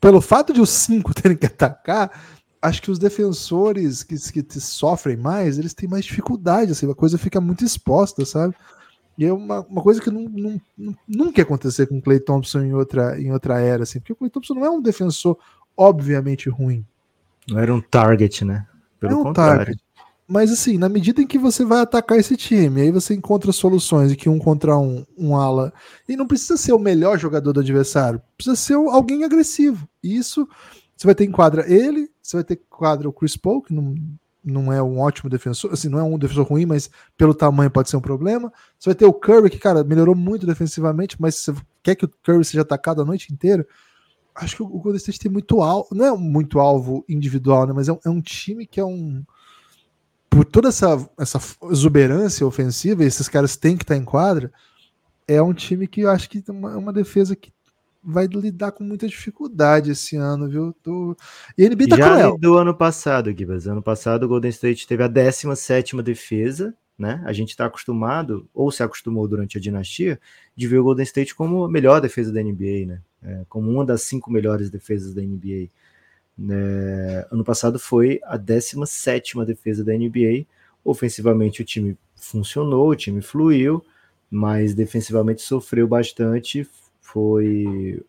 [0.00, 2.22] pelo fato de os cinco terem que atacar,
[2.62, 7.18] acho que os defensores que, que sofrem mais, eles têm mais dificuldade, assim, a coisa
[7.18, 8.54] fica muito exposta, sabe?
[9.18, 10.22] E é uma, uma coisa que não,
[10.76, 14.12] não- nunca ia acontecer com o Clay Thompson em outra, em outra era, assim, porque
[14.12, 15.38] o Clay Thompson não é um defensor
[15.76, 16.84] obviamente ruim.
[17.48, 18.66] Não era um target, né?
[18.98, 19.58] Pelo é um contrário.
[19.58, 19.84] target.
[20.26, 24.10] Mas assim, na medida em que você vai atacar esse time, aí você encontra soluções
[24.10, 25.72] e que um contra um, um ala.
[26.08, 29.86] E não precisa ser o melhor jogador do adversário, precisa ser alguém agressivo.
[30.02, 30.48] E isso
[30.96, 33.74] você vai ter em quadra ele, você vai ter em quadra o Chris Paul, que
[33.74, 33.94] não,
[34.42, 37.90] não é um ótimo defensor, assim, não é um defensor ruim, mas pelo tamanho pode
[37.90, 38.50] ser um problema.
[38.78, 42.10] Você vai ter o Curry, que, cara, melhorou muito defensivamente, mas você quer que o
[42.22, 43.66] Curry seja atacado a noite inteira.
[44.34, 47.72] Acho que o Golden State tem muito alvo, não é muito alvo individual, né?
[47.72, 49.22] Mas é um, é um time que é um
[50.34, 54.52] por toda essa, essa exuberância ofensiva, e esses caras têm que estar em quadra,
[55.28, 57.52] é um time que eu acho que é uma, uma defesa que
[58.02, 60.74] vai lidar com muita dificuldade esse ano, viu?
[60.82, 61.16] Tô...
[61.56, 62.32] E a NBA tá Já cruel.
[62.34, 63.68] lidou ano passado, Gibas.
[63.68, 67.22] Ano passado o Golden State teve a 17ª defesa, né?
[67.24, 70.20] A gente está acostumado, ou se acostumou durante a dinastia,
[70.56, 73.00] de ver o Golden State como a melhor defesa da NBA, né?
[73.22, 75.68] É, como uma das cinco melhores defesas da NBA.
[76.36, 77.26] Né?
[77.30, 80.46] Ano passado foi a 17ª defesa da NBA.
[80.84, 83.84] Ofensivamente o time funcionou, o time fluiu,
[84.30, 86.68] mas defensivamente sofreu bastante.
[87.00, 88.02] Foi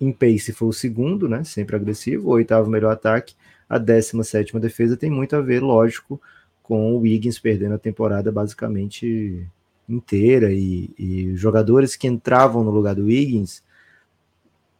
[0.00, 1.44] em pace foi o segundo, né?
[1.44, 3.34] Sempre agressivo, o oitavo melhor ataque.
[3.68, 6.20] A 17 defesa tem muito a ver, lógico,
[6.62, 9.46] com o Wiggins perdendo a temporada basicamente
[9.88, 13.62] inteira e, e jogadores que entravam no lugar do Wiggins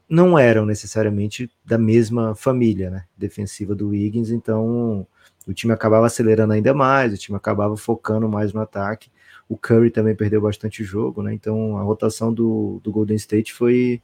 [0.08, 3.04] não eram necessariamente da mesma família, né?
[3.16, 5.06] Defensiva do Wiggins, então
[5.46, 9.10] o time acabava acelerando ainda mais, o time acabava focando mais no ataque.
[9.48, 11.34] O Curry também perdeu bastante jogo, né?
[11.34, 14.02] Então a rotação do, do Golden State foi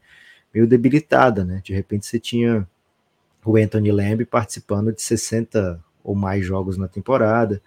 [0.52, 1.60] meio debilitada, né?
[1.64, 2.68] De repente você tinha
[3.44, 7.62] o Anthony Lamb participando de 60 ou mais jogos na temporada.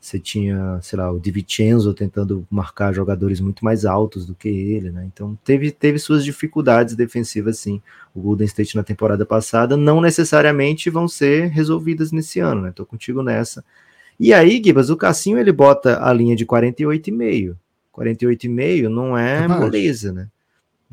[0.00, 4.90] Você tinha, sei lá, o DiVincenzo tentando marcar jogadores muito mais altos do que ele,
[4.90, 5.04] né?
[5.12, 7.82] Então teve, teve suas dificuldades defensivas, sim.
[8.14, 12.72] O Golden State na temporada passada não necessariamente vão ser resolvidas nesse ano, né?
[12.72, 13.64] Tô contigo nessa.
[14.20, 17.56] E aí, Gibas, o Cassinho ele bota a linha de 48,5.
[17.92, 20.28] 48,5 não é, É moleza, né?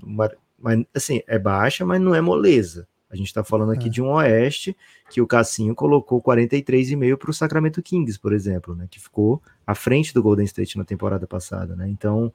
[0.04, 2.88] Mas, assim, é baixa, mas não é moleza.
[3.10, 3.90] A gente tá falando aqui É.
[3.90, 4.76] de um Oeste
[5.10, 8.88] que o Cassinho colocou 43,5 para o Sacramento Kings, por exemplo, né?
[8.90, 11.88] Que ficou à frente do Golden State na temporada passada, né?
[11.88, 12.34] Então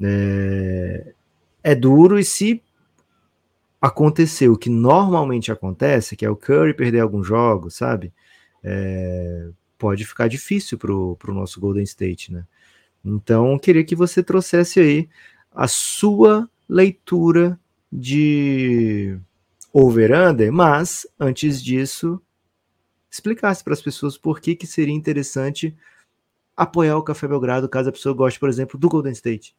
[0.00, 1.12] é,
[1.62, 2.62] é duro e se
[3.80, 8.12] acontecer o que normalmente acontece, que é o Curry perder alguns jogos, sabe?
[8.62, 9.48] É,
[9.78, 12.44] pode ficar difícil pro, pro nosso Golden State, né?
[13.04, 15.08] Então, queria que você trouxesse aí
[15.52, 17.60] a sua leitura
[17.92, 19.18] de
[19.76, 22.22] over-under, mas antes disso,
[23.10, 25.76] explicasse para as pessoas por que, que seria interessante
[26.56, 29.56] apoiar o Café Belgrado caso a pessoa goste, por exemplo, do Golden State.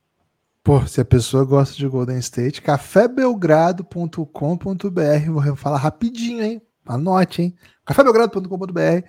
[0.63, 6.61] Pô, se a pessoa gosta de Golden State, cafébelgrado.com.br, vou falar rapidinho, hein?
[6.85, 7.55] Anote, hein?
[7.85, 9.05] cafébelgrado.com.br.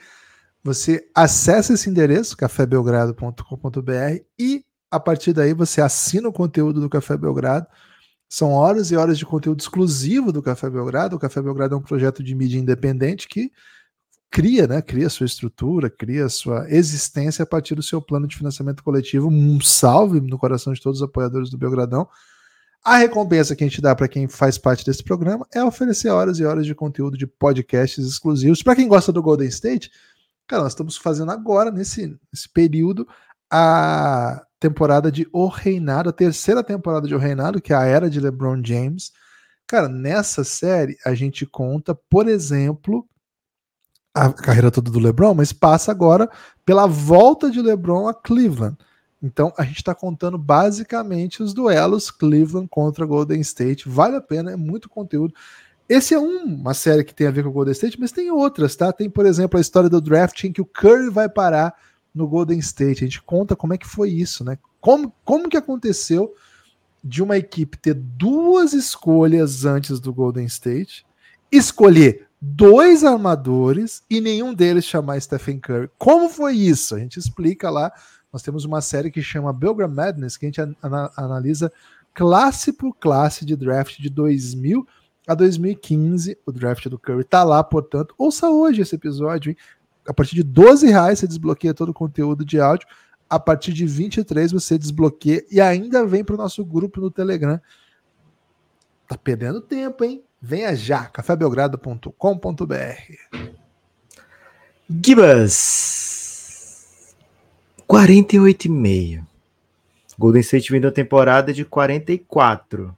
[0.65, 7.17] Você acessa esse endereço, cafébelgrado.com.br, e a partir daí você assina o conteúdo do Café
[7.17, 7.69] Belgrado.
[8.29, 11.17] São horas e horas de conteúdo exclusivo do Café Belgrado.
[11.17, 13.53] O Café Belgrado é um projeto de mídia independente que
[14.31, 14.83] cria, né?
[14.83, 19.29] Cria sua estrutura, cria sua existência a partir do seu plano de financiamento coletivo.
[19.29, 22.09] Um salve no coração de todos os apoiadores do Belgradão.
[22.85, 26.39] A recompensa que a gente dá para quem faz parte desse programa é oferecer horas
[26.39, 28.63] e horas de conteúdo de podcasts exclusivos.
[28.63, 29.91] Para quem gosta do Golden State,
[30.47, 33.07] cara, nós estamos fazendo agora, nesse, nesse período,
[33.51, 38.09] a temporada de O Reinado, a terceira temporada de O Reinado, que é a era
[38.09, 39.13] de LeBron James.
[39.67, 43.07] Cara, nessa série a gente conta, por exemplo,
[44.15, 46.31] a carreira toda do LeBron, mas passa agora
[46.65, 48.77] pela volta de LeBron a Cleveland.
[49.23, 53.89] Então a gente está contando basicamente os duelos Cleveland contra Golden State.
[53.89, 55.35] Vale a pena, é muito conteúdo.
[55.89, 58.31] Esse é um, uma série que tem a ver com o Golden State, mas tem
[58.31, 58.93] outras, tá?
[58.93, 61.75] Tem, por exemplo, a história do draft em que o Curry vai parar
[62.17, 63.05] no Golden State.
[63.05, 64.59] A gente conta como é que foi isso, né?
[64.81, 66.35] Como, como que aconteceu
[67.05, 71.07] de uma equipe ter duas escolhas antes do Golden State,
[71.53, 75.91] escolher dois armadores e nenhum deles chamar Stephen Curry.
[75.99, 76.95] Como foi isso?
[76.95, 77.93] A gente explica lá.
[78.33, 80.77] Nós temos uma série que chama Belgram Madness, que a gente
[81.17, 81.73] analisa
[82.13, 84.87] classe por classe de draft de 2000
[85.27, 86.39] a 2015.
[86.45, 88.15] O draft do Curry tá lá, portanto.
[88.19, 89.51] Ouça hoje esse episódio.
[89.51, 89.57] Hein?
[90.07, 92.87] A partir de 12 reais você desbloqueia todo o conteúdo de áudio.
[93.29, 97.61] A partir de 23 você desbloqueia e ainda vem para o nosso grupo no Telegram.
[99.09, 100.23] Tá perdendo tempo, hein?
[100.41, 103.53] Venha já, cafébelgrado.com.br.
[105.05, 107.15] Gibas
[107.89, 109.27] 48,5.
[110.19, 112.97] Golden State vindo a temporada de 44.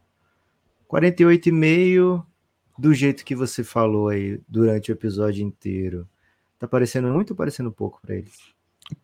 [0.91, 2.25] 48,5
[2.79, 6.09] do jeito que você falou aí durante o episódio inteiro.
[6.59, 8.35] Tá parecendo muito ou parecendo pouco para eles?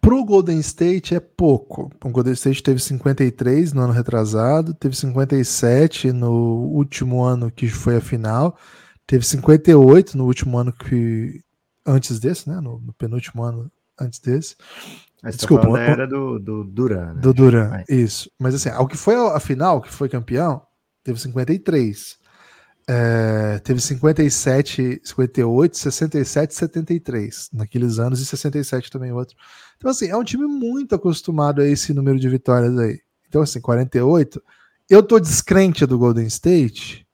[0.01, 1.91] Pro Golden State é pouco.
[2.03, 7.97] O Golden State teve 53 no ano retrasado, teve 57 no último ano que foi
[7.97, 8.57] a final,
[9.07, 11.41] teve 58 no último ano que
[11.87, 12.61] antes desse, né?
[12.61, 14.57] No, no penúltimo ano antes desse.
[15.23, 17.15] Mas tá Desculpa, era do, do Duran.
[17.15, 17.21] Né?
[17.21, 18.31] Do Duran, isso.
[18.39, 20.63] Mas assim, o que foi a final, que foi campeão,
[21.03, 22.19] teve 53.
[22.87, 29.37] É, teve 57, 58, 67, 73 naqueles anos e 67 também outro.
[29.77, 33.01] Então, assim, é um time muito acostumado a esse número de vitórias aí.
[33.29, 34.43] Então, assim, 48.
[34.89, 37.07] Eu tô descrente do Golden State,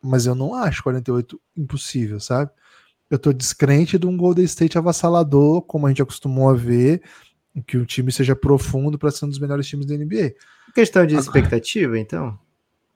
[0.00, 2.50] mas eu não acho 48 impossível, sabe?
[3.10, 7.02] Eu tô descrente de um Golden State avassalador, como a gente acostumou a ver,
[7.66, 10.34] que o time seja profundo para ser um dos melhores times da NBA.
[10.74, 12.38] Questão de expectativa, então?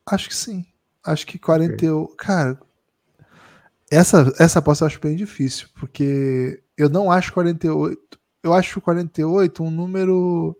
[0.06, 0.64] Acho que sim.
[1.04, 2.14] Acho que 48.
[2.16, 2.58] Cara,
[3.90, 8.18] essa, essa aposta eu acho bem difícil, porque eu não acho 48.
[8.42, 10.56] Eu acho 48 um número.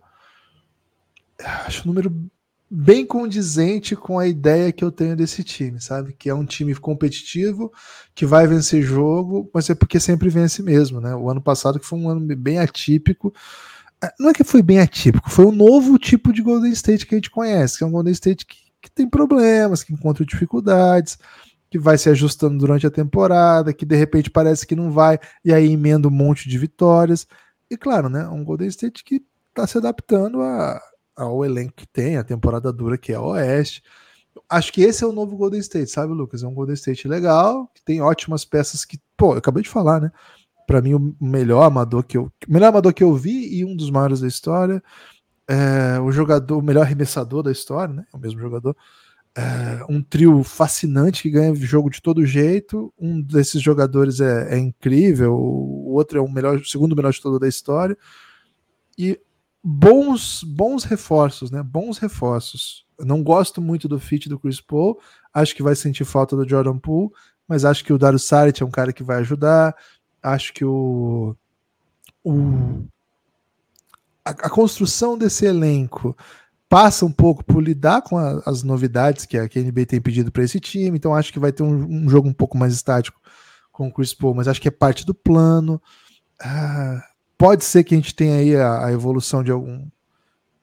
[1.66, 2.30] Acho um número
[2.74, 6.14] bem condizente com a ideia que eu tenho desse time, sabe?
[6.14, 7.70] Que é um time competitivo,
[8.14, 11.14] que vai vencer jogo, mas é porque sempre vence mesmo, né?
[11.14, 13.34] O ano passado que foi um ano bem atípico.
[14.03, 17.14] É, não é que foi bem atípico, foi um novo tipo de Golden State que
[17.14, 21.16] a gente conhece, que é um Golden State que que tem problemas, que encontra dificuldades,
[21.70, 25.55] que vai se ajustando durante a temporada, que de repente parece que não vai, e
[25.55, 27.26] aí emenda um monte de vitórias.
[27.70, 30.78] E claro, né, um Golden State que está se adaptando a,
[31.16, 33.83] ao elenco que tem, a temporada dura que é o Oeste.
[34.49, 36.43] Acho que esse é o novo Golden State, sabe, Lucas?
[36.43, 40.01] É um Golden State legal, que tem ótimas peças que, pô, eu acabei de falar,
[40.01, 40.11] né?
[40.66, 42.24] Para mim, o melhor amador que eu.
[42.24, 44.83] O melhor amador que eu vi e um dos maiores da história
[45.53, 48.07] é, o jogador, o melhor arremessador da história, né?
[48.11, 48.74] O mesmo jogador.
[49.36, 52.92] É, um trio fascinante que ganha jogo de todo jeito.
[52.98, 57.48] Um desses jogadores é, é incrível, o outro é o melhor, segundo melhor jogador da
[57.48, 57.98] história.
[58.96, 59.20] E
[59.62, 61.62] bons, bons reforços, né?
[61.62, 62.86] Bons reforços.
[62.98, 64.98] Eu não gosto muito do fit do Chris Paul,
[65.34, 67.11] acho que vai sentir falta do Jordan Poole,
[67.46, 69.76] mas acho que o Dario Saric é um cara que vai ajudar.
[70.22, 71.36] Acho que o,
[72.24, 72.86] o
[74.24, 76.16] a, a construção desse elenco
[76.68, 80.42] passa um pouco por lidar com a, as novidades que a, NBA tem pedido para
[80.42, 83.20] esse time, então acho que vai ter um, um, jogo um pouco mais estático
[83.70, 85.80] com o Chris Paul, mas acho que é parte do plano.
[86.40, 87.02] Ah,
[87.36, 89.86] pode ser que a gente tenha aí a, a, evolução de algum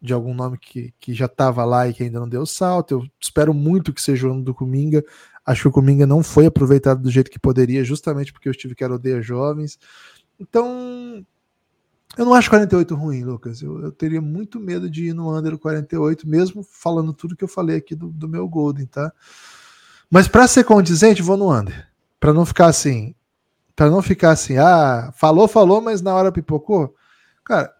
[0.01, 2.93] de algum nome que, que já estava lá e que ainda não deu salto.
[2.93, 5.03] Eu espero muito que seja o ano do Cominga.
[5.45, 8.75] Acho que o Cominga não foi aproveitado do jeito que poderia, justamente porque eu estive
[8.75, 9.77] que odeia jovens.
[10.39, 11.25] Então,
[12.17, 13.61] eu não acho 48 ruim, Lucas.
[13.61, 17.47] Eu, eu, teria muito medo de ir no under 48, mesmo falando tudo que eu
[17.47, 19.11] falei aqui do, do meu Golden, tá?
[20.09, 21.87] Mas para ser condizente, vou no under.
[22.19, 23.15] Para não ficar assim,
[23.75, 26.93] para não ficar assim, ah, falou, falou, mas na hora pipocou.
[27.45, 27.73] Cara,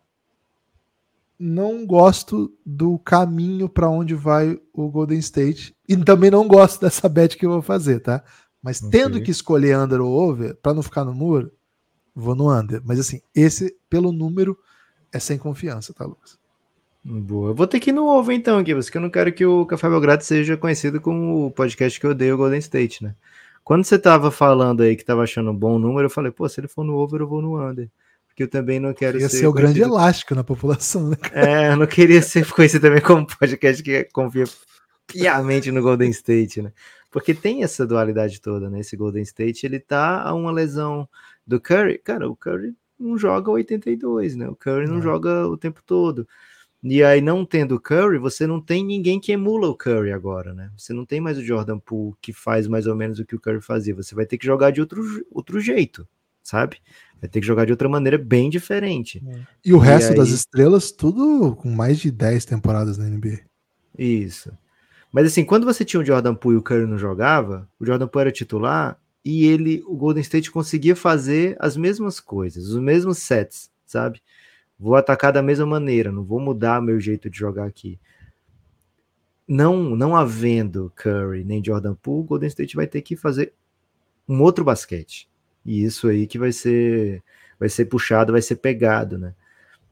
[1.37, 7.09] não gosto do caminho para onde vai o Golden State e também não gosto dessa
[7.09, 8.23] bet que eu vou fazer, tá?
[8.61, 8.91] Mas okay.
[8.91, 11.51] tendo que escolher under ou over, para não ficar no muro,
[12.15, 12.81] Vou no under.
[12.83, 14.57] Mas assim, esse, pelo número,
[15.11, 16.37] é sem confiança, tá, Lucas?
[17.03, 17.53] Boa.
[17.53, 19.89] Vou ter que ir no ovo então, aqui, porque eu não quero que o Café
[19.89, 23.15] Belgrado seja conhecido como o podcast que eu odeio o Golden State, né?
[23.63, 26.59] Quando você tava falando aí que tava achando um bom número, eu falei, pô, se
[26.59, 27.89] ele for no over, eu vou no under.
[28.27, 29.37] Porque eu também não quero Ia ser.
[29.37, 31.17] ser o grande conhecido- elástico na população, né?
[31.31, 34.45] É, eu não queria ser conhecido também como podcast que confia
[35.07, 36.71] piamente no Golden State, né?
[37.11, 38.79] Porque tem essa dualidade toda, né?
[38.81, 41.07] Esse Golden State, ele tá a uma lesão
[41.49, 41.97] do Curry.
[41.97, 44.47] Cara, o Curry não joga 82, né?
[44.47, 45.01] O Curry não Não.
[45.01, 46.27] joga o tempo todo.
[46.81, 50.53] E aí, não tendo o Curry, você não tem ninguém que emula o Curry agora,
[50.53, 50.71] né?
[50.77, 53.39] Você não tem mais o Jordan Poole que faz mais ou menos o que o
[53.39, 53.93] Curry fazia.
[53.95, 56.07] Você vai ter que jogar de outro, outro jeito,
[56.41, 56.77] sabe?
[57.19, 59.21] Vai ter que jogar de outra maneira bem diferente.
[59.65, 63.39] E o resto aí- das estrelas, tudo com mais de 10 temporadas na NBA.
[63.97, 64.51] Isso.
[65.11, 68.07] Mas assim, quando você tinha o Jordan Poole e o Curry não jogava, o Jordan
[68.07, 73.19] Poole era titular e ele, o Golden State conseguia fazer as mesmas coisas, os mesmos
[73.19, 74.21] sets, sabe?
[74.79, 77.99] Vou atacar da mesma maneira, não vou mudar meu jeito de jogar aqui.
[79.47, 83.53] Não, não havendo Curry nem Jordan Poole, o Golden State vai ter que fazer
[84.27, 85.27] um outro basquete.
[85.65, 87.23] E isso aí que vai ser
[87.59, 89.35] vai ser puxado, vai ser pegado, né?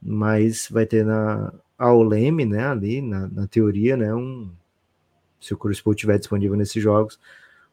[0.02, 4.50] Mas vai ter na ao Leme, né, ali na, na teoria, né, um
[5.40, 7.20] se o Chris Paul estiver disponível nesses jogos,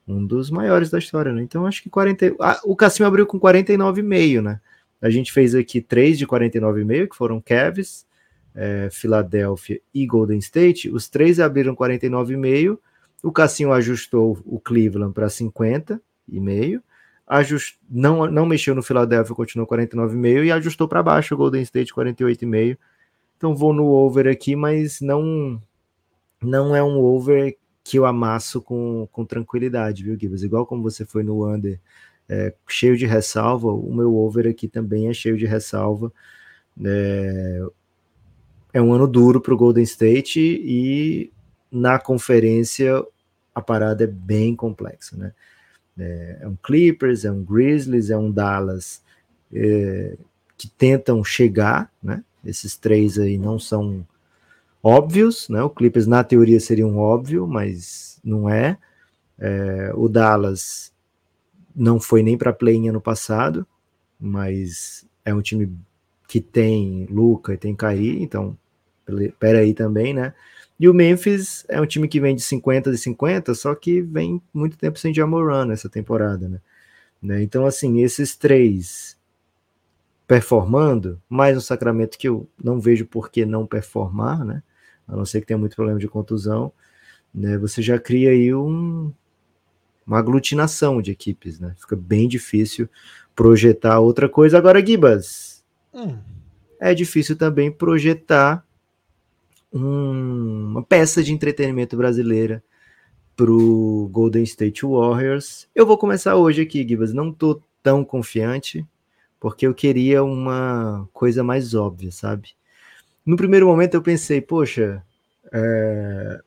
[0.06, 1.42] um dos maiores da história, né?
[1.42, 4.60] Então acho que 40, ah, o Cassino abriu com 49,5, né?
[5.00, 8.06] A gente fez aqui três de 49,5, que foram Cavs,
[8.54, 10.88] é, Filadélfia e Golden State.
[10.88, 12.78] Os três abriram 49,5.
[13.22, 16.80] O Cassinho ajustou o Cleveland para 50,5.
[17.26, 17.78] Ajust...
[17.90, 22.78] Não, não mexeu no Filadélfia, continuou 49,5 e ajustou para baixo o Golden State 48,5.
[23.36, 25.60] Então vou no over aqui, mas não
[26.40, 30.42] não é um over que eu amasso com, com tranquilidade, viu, Gibbs?
[30.42, 31.78] Igual como você foi no under
[32.26, 36.10] é, cheio de ressalva, o meu over aqui também é cheio de ressalva.
[36.82, 37.62] É,
[38.72, 41.30] é um ano duro para o Golden State e
[41.70, 43.04] na conferência
[43.54, 45.32] a parada é bem complexa, né?
[45.96, 49.00] É, é um Clippers, é um Grizzlies, é um Dallas
[49.52, 50.16] é,
[50.56, 52.24] que tentam chegar, né?
[52.44, 54.04] Esses três aí não são
[54.84, 55.62] óbvios, né?
[55.62, 58.76] O Clippers na teoria seria um óbvio, mas não é.
[59.38, 60.92] é o Dallas
[61.74, 63.66] não foi nem para play ano passado,
[64.20, 65.72] mas é um time
[66.28, 68.56] que tem Luca e tem Kyrie, então
[69.38, 70.34] pera aí também, né?
[70.78, 74.42] E o Memphis é um time que vem de 50 e 50, só que vem
[74.52, 76.60] muito tempo sem Jamoran nessa temporada, né?
[77.22, 77.42] né?
[77.42, 79.16] Então, assim, esses três
[80.26, 84.62] performando, mais um Sacramento que eu não vejo por que não performar, né?
[85.06, 86.72] A não ser que tenha muito problema de contusão,
[87.34, 87.58] né?
[87.58, 89.12] Você já cria aí um,
[90.06, 91.74] uma aglutinação de equipes, né?
[91.78, 92.88] Fica bem difícil
[93.34, 94.56] projetar outra coisa.
[94.58, 96.18] Agora, Gibas, Hum.
[96.80, 98.64] é difícil também projetar
[99.72, 102.62] um, uma peça de entretenimento brasileira
[103.36, 105.68] pro Golden State Warriors.
[105.74, 107.12] Eu vou começar hoje aqui, Gibas.
[107.12, 108.86] Não tô tão confiante,
[109.40, 112.50] porque eu queria uma coisa mais óbvia, sabe?
[113.24, 115.02] No primeiro momento eu pensei, poxa,
[115.52, 116.40] é,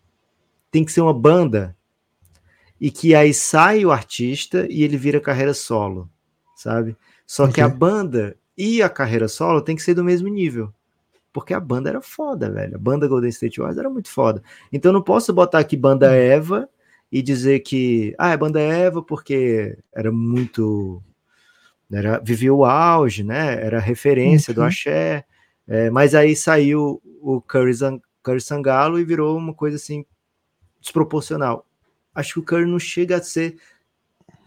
[0.71, 1.75] tem que ser uma banda
[2.79, 6.09] e que aí sai o artista e ele vira carreira solo,
[6.55, 6.95] sabe?
[7.25, 7.55] Só okay.
[7.55, 10.73] que a banda e a carreira solo tem que ser do mesmo nível.
[11.33, 12.75] Porque a banda era foda, velho.
[12.75, 14.41] A banda Golden State Warriors era muito foda.
[14.71, 16.69] Então eu não posso botar aqui banda Eva
[17.11, 21.01] e dizer que ah, é banda Eva porque era muito
[21.91, 23.63] era vivia o auge, né?
[23.63, 24.55] Era referência uhum.
[24.55, 25.25] do axé.
[25.67, 27.73] É, mas aí saiu o Curry,
[28.23, 30.05] Curry Sangalo e virou uma coisa assim
[30.79, 31.65] desproporcional.
[32.15, 33.57] Acho que o Curry não chega a ser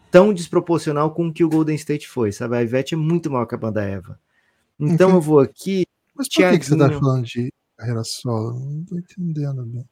[0.09, 2.57] tão desproporcional com o que o Golden State foi, sabe?
[2.57, 4.19] A Ivete é muito maior que a banda Eva.
[4.79, 5.85] Então eu vou aqui.
[6.15, 8.59] Mas por que, que você tá falando de carreira solo?
[8.59, 9.87] Não tô entendendo bem.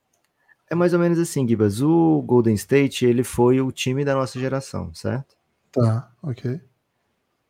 [0.69, 1.81] É mais ou menos assim, Gibas.
[1.81, 5.35] O Golden State, ele foi o time da nossa geração, certo?
[5.71, 6.59] Tá, ok.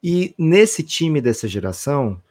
[0.02, 2.22] E nesse time dessa geração,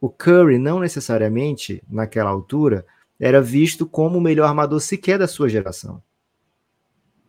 [0.00, 2.86] o Curry não necessariamente, naquela altura,
[3.18, 6.02] era visto como o melhor armador sequer da sua geração.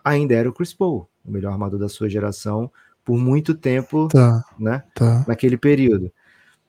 [0.04, 2.72] Ainda era o Chris Paul, o melhor armador da sua geração,
[3.04, 4.84] por muito tempo, tá, né?
[4.94, 5.26] Tá.
[5.28, 6.12] Naquele período.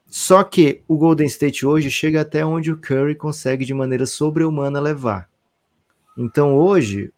[0.06, 4.80] Só que o Golden State hoje chega até onde o Curry consegue de maneira sobre-humana
[4.80, 5.28] levar.
[6.16, 7.12] Então hoje,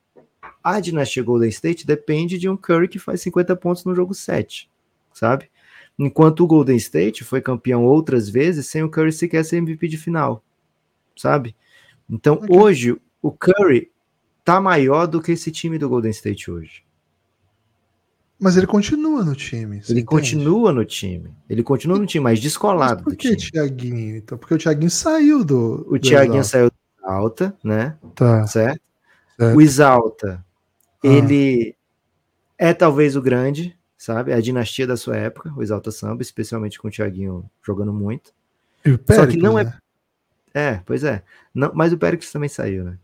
[0.63, 4.69] a dinastia Golden State depende de um Curry que faz 50 pontos no jogo 7,
[5.15, 5.51] sabe?
[6.05, 9.97] Enquanto o Golden State foi campeão outras vezes sem o Curry sequer ser MVP de
[9.97, 10.43] final,
[11.17, 11.55] sabe?
[12.11, 12.59] Então okay.
[12.59, 13.89] hoje o Curry
[14.45, 16.83] tá maior do que esse time do Golden State hoje.
[18.37, 19.77] Mas ele continua no time.
[19.77, 20.05] Ele entende?
[20.05, 21.31] continua no time.
[21.49, 24.17] Ele continua no time, mas descolado mas por que, Thiaguinho?
[24.17, 25.87] Então, porque o Thiaguinho saiu do.
[25.89, 27.97] O Thiaguinho saiu do Alta, né?
[28.17, 28.45] Tá.
[28.49, 28.83] Certo?
[29.39, 29.57] certo.
[29.57, 31.07] O Exalta, ah.
[31.07, 31.77] ele
[32.59, 34.33] é talvez o grande, sabe?
[34.33, 38.35] É a dinastia da sua época, o Exalta Samba, especialmente com o Thiaguinho jogando muito.
[38.83, 39.65] Péricles, Só que não é.
[39.65, 39.79] Né?
[40.53, 41.23] É, pois é.
[41.55, 42.99] Não, mas o Péricles também saiu, né?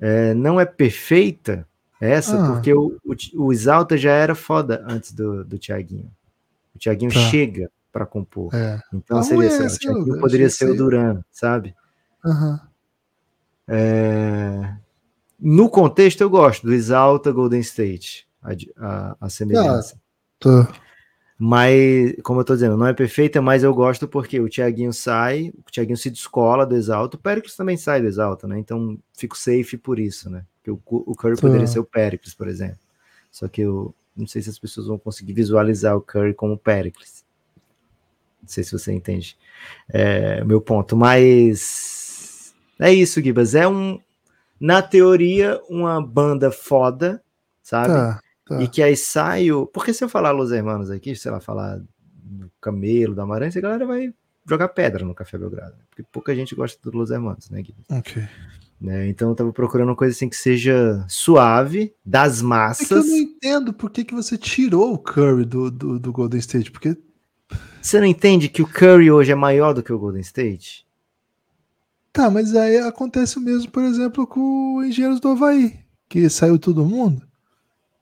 [0.00, 1.64] É, não é perfeita
[2.00, 2.54] essa, ah.
[2.54, 6.10] porque o, o, o Exalta já era foda antes do, do Thiaguinho.
[6.74, 7.20] O Thiaguinho tá.
[7.30, 8.52] chega para compor.
[8.52, 8.80] É.
[8.92, 11.72] Então ah, seria assim, o Thiaguinho poderia ser o Duran, sabe?
[12.24, 12.58] Uhum.
[13.68, 14.74] É...
[15.38, 19.94] No contexto, eu gosto do Exalta Golden State, a, a, a semelhança.
[19.96, 20.01] Ah,
[20.42, 20.72] tá.
[21.44, 25.52] Mas, como eu tô dizendo, não é perfeita, mas eu gosto porque o Thiaguinho sai,
[25.66, 28.60] o Thiaguinho se descola do Exalta, o Péricles também sai do Exalta, né?
[28.60, 30.44] Então fico safe por isso, né?
[30.58, 31.40] Porque o, o Curry tá.
[31.40, 32.78] poderia ser o Péricles, por exemplo.
[33.28, 37.24] Só que eu não sei se as pessoas vão conseguir visualizar o Curry como Péricles.
[38.40, 39.36] Não sei se você entende
[39.88, 43.54] é, meu ponto, mas é isso, Gibas.
[43.56, 43.98] É um,
[44.60, 47.20] na teoria, uma banda foda,
[47.62, 47.94] sabe?
[47.94, 48.20] Tá.
[48.52, 48.62] Tá.
[48.62, 49.66] E que aí saio.
[49.66, 51.80] Porque se eu falar Los Hermanos aqui, sei lá, falar
[52.22, 54.12] do Camelo, da Amarante, a galera vai
[54.46, 55.74] jogar pedra no Café Belgrado.
[55.88, 57.74] Porque pouca gente gosta do Los Hermanos, né, Gui?
[57.90, 58.22] Ok.
[58.78, 59.08] Né?
[59.08, 62.90] Então eu tava procurando uma coisa assim que seja suave, das massas.
[62.90, 66.12] É que eu não entendo por que, que você tirou o Curry do, do, do
[66.12, 66.96] Golden State, porque.
[67.80, 70.86] Você não entende que o Curry hoje é maior do que o Golden State?
[72.12, 75.78] Tá, mas aí acontece o mesmo, por exemplo, com o Engenheiros do Havaí,
[76.08, 77.26] que saiu todo mundo.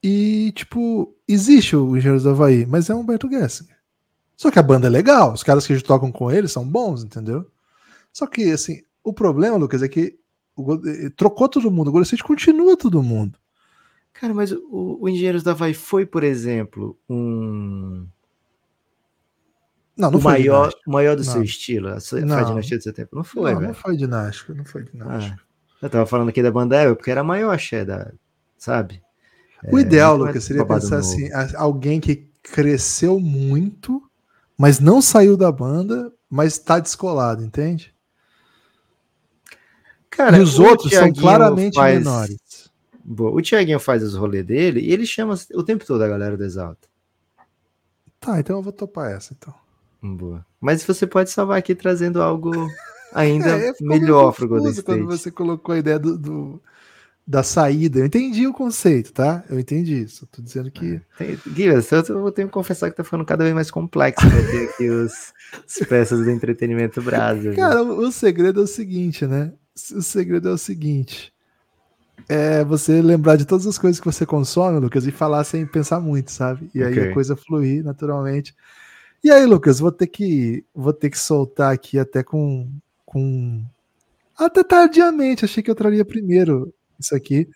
[0.02, 3.76] E, tipo, existe o Engenheiros do Havaí, mas é Humberto Gessinger.
[4.36, 7.46] Só que a banda é legal, os caras que tocam com ele são bons, entendeu?
[8.10, 10.18] Só que, assim, o problema, Lucas, é que
[10.56, 13.38] o, eh, trocou todo mundo, o Golden State continua todo mundo.
[14.14, 18.06] Cara, mas o, o Engenheiros da Havaí foi, por exemplo, um.
[19.96, 21.32] Não, não o foi maior, maior do não.
[21.32, 22.42] seu estilo, a sua não.
[22.42, 23.14] dinastia do seu tempo.
[23.14, 23.72] Não foi, não, velho.
[23.72, 25.38] Não foi dinástico, não foi dinástico.
[25.38, 28.10] Ah, eu tava falando aqui da banda porque era a maior axé da,
[28.56, 29.02] sabe?
[29.68, 31.08] O é, ideal, Lucas, seria pensar novo.
[31.08, 34.02] assim: alguém que cresceu muito,
[34.56, 37.94] mas não saiu da banda, mas está descolado, entende?
[40.08, 41.98] Cara, e os outros são claramente faz...
[41.98, 42.70] menores.
[43.02, 43.30] Boa.
[43.30, 46.44] O Thiaguinho faz os rolês dele e ele chama o tempo todo a galera do
[46.44, 46.88] Exalta.
[48.20, 49.54] Tá, então eu vou topar essa, então.
[50.02, 50.44] Boa.
[50.60, 52.52] Mas você pode salvar aqui trazendo algo
[53.14, 54.86] ainda é, melhor para o Golden State.
[54.86, 56.62] Quando você colocou a ideia do, do,
[57.30, 58.00] da saída.
[58.00, 59.44] Eu entendi o conceito, tá?
[59.48, 60.26] Eu entendi isso.
[60.26, 61.00] Tô dizendo que.
[61.20, 64.64] É, Guilherme, eu tenho que confessar que tá ficando cada vez mais complexo né, ter
[64.68, 65.32] aqui os,
[65.64, 67.54] as peças do entretenimento Brasil.
[67.54, 69.52] Cara, o segredo é o seguinte, né?
[69.94, 71.32] O segredo é o seguinte.
[72.28, 76.00] É você lembrar de todas as coisas que você consome, Lucas, e falar sem pensar
[76.00, 76.68] muito, sabe?
[76.74, 77.10] E aí okay.
[77.10, 78.56] a coisa fluir naturalmente.
[79.22, 82.68] E aí, Lucas, vou ter que vou ter que soltar aqui até com
[83.06, 83.64] com
[84.36, 85.44] até tardiamente.
[85.44, 87.48] Achei que eu traria primeiro isso aqui.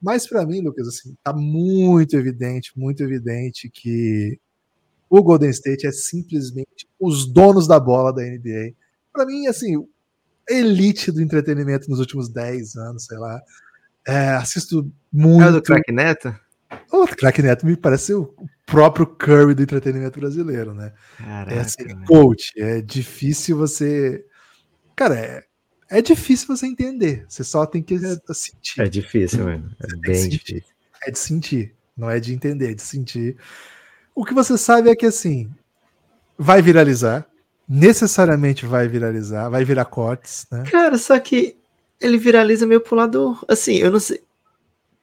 [0.00, 4.38] Mas para mim, Lucas, assim, tá muito evidente, muito evidente que
[5.10, 8.74] o Golden State é simplesmente os donos da bola da NBA.
[9.12, 9.84] Para mim, assim,
[10.48, 13.40] elite do entretenimento nos últimos 10 anos, sei lá.
[14.06, 15.48] É, assisto muito.
[15.48, 16.34] É do Crack Neto?
[16.92, 18.34] O Crack Neto me parece o
[18.64, 20.92] próprio Curry do entretenimento brasileiro, né?
[21.16, 22.52] Caraca, é assim, coach.
[22.56, 24.24] É difícil você.
[24.94, 25.44] Cara, é,
[25.90, 27.24] é difícil você entender.
[27.28, 27.98] Você só tem que
[28.32, 28.80] sentir.
[28.80, 29.70] É difícil, mano.
[29.82, 30.64] É bem difícil.
[31.02, 31.74] É de sentir.
[31.96, 33.36] Não é de entender, é de sentir.
[34.14, 35.50] O que você sabe é que assim
[36.38, 37.26] vai viralizar.
[37.68, 40.64] Necessariamente vai viralizar, vai virar cortes, né?
[40.70, 41.56] Cara, só que
[42.00, 43.38] ele viraliza meio pro lado.
[43.46, 44.22] Assim, eu não sei.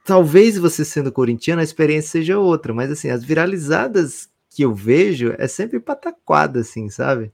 [0.04, 5.34] Talvez você sendo corintiano a experiência seja outra, mas assim, as viralizadas que eu vejo
[5.38, 7.32] é sempre pataquada, assim, sabe?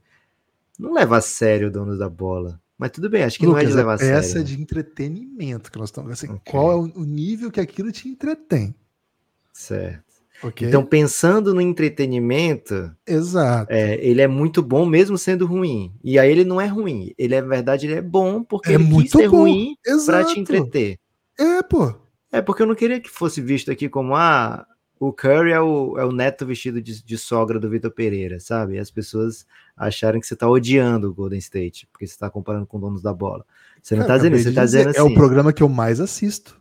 [0.78, 2.60] Não leva a sério o dono da bola.
[2.82, 4.16] Mas tudo bem, acho que Lucas, não é de levar a sério.
[4.16, 6.10] Essa é de entretenimento que nós estamos.
[6.10, 6.40] Assim, okay.
[6.50, 8.74] Qual é o nível que aquilo te entretém?
[9.52, 10.02] Certo.
[10.42, 10.66] Okay.
[10.66, 15.94] Então, pensando no entretenimento, exato, é, ele é muito bom mesmo sendo ruim.
[16.02, 17.14] E aí ele não é ruim.
[17.16, 19.42] Ele é na verdade ele é bom porque é ele muito quis ser bom.
[19.42, 20.98] ruim para te entreter.
[21.38, 21.94] É, pô.
[22.32, 24.66] É porque eu não queria que fosse visto aqui como ah,
[25.04, 28.74] o Curry é o, é o neto vestido de, de sogra do Vitor Pereira, sabe?
[28.74, 29.44] E as pessoas
[29.76, 33.12] acharem que você está odiando o Golden State, porque você está comparando com donos da
[33.12, 33.44] bola.
[33.82, 34.98] Você não está dizendo isso, você está dizendo assim.
[35.00, 36.56] É o assim, programa que eu mais assisto.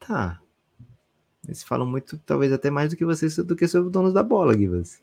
[0.00, 0.40] Tá.
[1.46, 4.56] Eles falam muito, talvez até mais do que vocês, do que sobre donos da bola,
[4.56, 4.98] Givas.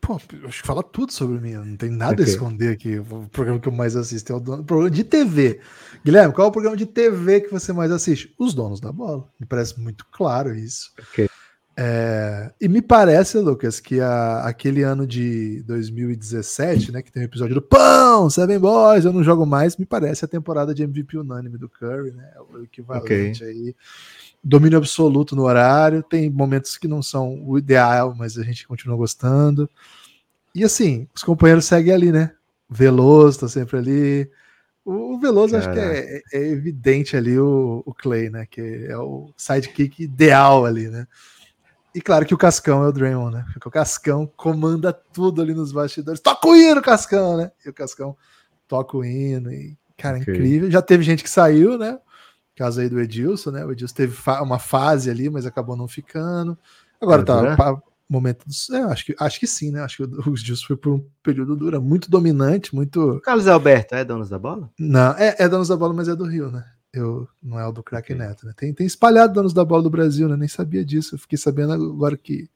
[0.00, 2.24] Pô, acho que fala tudo sobre mim, não tem nada okay.
[2.24, 2.98] a esconder aqui.
[2.98, 5.60] O programa que eu mais assisto é o dono, programa de TV.
[6.04, 8.34] Guilherme, qual é o programa de TV que você mais assiste?
[8.38, 9.28] Os donos da bola.
[9.38, 10.92] Me parece muito claro isso.
[11.00, 11.25] Ok.
[11.78, 17.24] É, e me parece, Lucas, que a, aquele ano de 2017, né, que tem o
[17.24, 20.82] um episódio do Pão, Seven Boys, eu não jogo mais, me parece a temporada de
[20.82, 22.32] MVP unânime do Curry, né?
[22.50, 23.54] O equivalente okay.
[23.54, 23.76] aí.
[24.42, 28.96] Domínio absoluto no horário, tem momentos que não são o ideal, mas a gente continua
[28.96, 29.68] gostando.
[30.54, 32.32] E assim, os companheiros seguem ali, né?
[32.70, 34.30] Veloso tá sempre ali.
[34.82, 35.70] O Veloso Caraca.
[35.72, 38.46] acho que é, é, evidente ali o, o Clay, né?
[38.46, 41.06] Que é o sidekick ideal ali, né?
[41.96, 43.46] E claro que o Cascão é o Draymond, né?
[43.54, 46.20] Porque o Cascão comanda tudo ali nos bastidores.
[46.20, 47.50] Toca o hino, Cascão, né?
[47.64, 48.14] E o Cascão
[48.68, 49.50] toca o hino.
[49.50, 50.34] E, cara, okay.
[50.34, 50.70] incrível.
[50.70, 51.98] Já teve gente que saiu, né?
[52.54, 53.64] Caso aí do Edilson, né?
[53.64, 56.58] O Edilson teve fa uma fase ali, mas acabou não ficando.
[57.00, 57.56] Agora é, tá, né?
[58.06, 58.44] momento.
[58.72, 59.80] É, acho, que, acho que sim, né?
[59.80, 63.22] Acho que o Edilson foi por um período duro, muito dominante, muito.
[63.24, 64.70] Carlos Alberto é dono da bola?
[64.78, 66.62] Não, é, é dono da bola, mas é do Rio, né?
[66.98, 68.52] Eu, não é o do craque Neto, né?
[68.56, 70.36] Tem, tem espalhado donos da bola do Brasil, né?
[70.36, 71.14] Nem sabia disso.
[71.14, 72.48] Eu fiquei sabendo agora que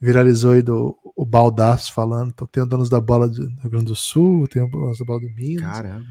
[0.00, 2.30] viralizou aí do, o Baldaço falando.
[2.30, 5.30] Então, tem donos da bola do Rio Grande do Sul, tem donos da bola do
[5.30, 5.64] Minas.
[5.64, 6.06] Caramba.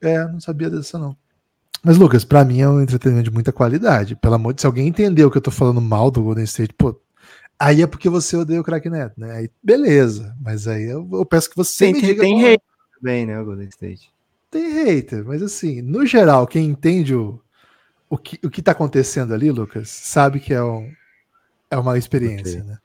[0.00, 1.16] É, não sabia dessa, não.
[1.82, 4.14] Mas, Lucas, para mim é um entretenimento de muita qualidade.
[4.14, 7.00] Pelo amor de se alguém entendeu que eu tô falando mal do Golden State, pô,
[7.58, 9.32] aí é porque você odeia o craque Neto, né?
[9.32, 10.36] Aí, beleza.
[10.40, 12.20] Mas aí eu, eu peço que você tem, me diga.
[12.20, 12.58] Tem rei
[12.94, 14.10] também, né, o Golden State
[14.50, 17.40] tem hater, mas assim, no geral, quem entende o,
[18.08, 20.92] o, que, o que tá acontecendo ali, Lucas, sabe que é, um,
[21.70, 22.70] é uma experiência, okay.
[22.70, 22.78] né?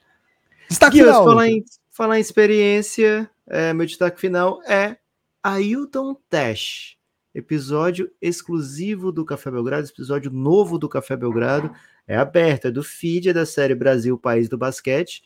[0.69, 1.23] Destaque final.
[1.23, 4.97] Falar em, falar em experiência, é, meu destaque final é
[5.43, 6.97] Ailton Tash,
[7.33, 11.71] episódio exclusivo do Café Belgrado, episódio novo do Café Belgrado,
[12.07, 15.23] é aberto, é do feed é da série Brasil, País do Basquete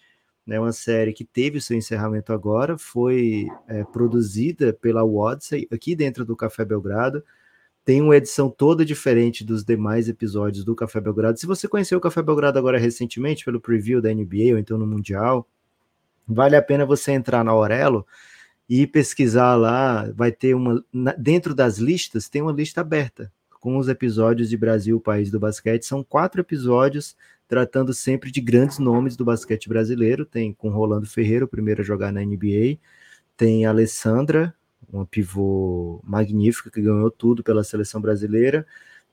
[0.49, 5.95] né, uma série que teve o seu encerramento agora, foi é, produzida pela Odyssey, aqui
[5.95, 7.23] dentro do Café Belgrado,
[7.85, 11.39] tem uma edição toda diferente dos demais episódios do Café Belgrado.
[11.39, 14.87] Se você conheceu o Café Belgrado agora recentemente, pelo preview da NBA ou então no
[14.87, 15.47] Mundial,
[16.27, 18.03] vale a pena você entrar na Aurelo
[18.67, 20.83] e pesquisar lá, vai ter uma,
[21.15, 25.83] dentro das listas, tem uma lista aberta, com os episódios de Brasil, País do Basquete,
[25.83, 27.15] são quatro episódios
[27.49, 30.23] tratando sempre de grandes nomes do basquete brasileiro.
[30.23, 32.77] Tem com Rolando Ferreira, o primeiro a jogar na NBA.
[33.35, 34.53] Tem Alessandra,
[34.87, 38.67] uma pivô magnífica que ganhou tudo pela seleção brasileira.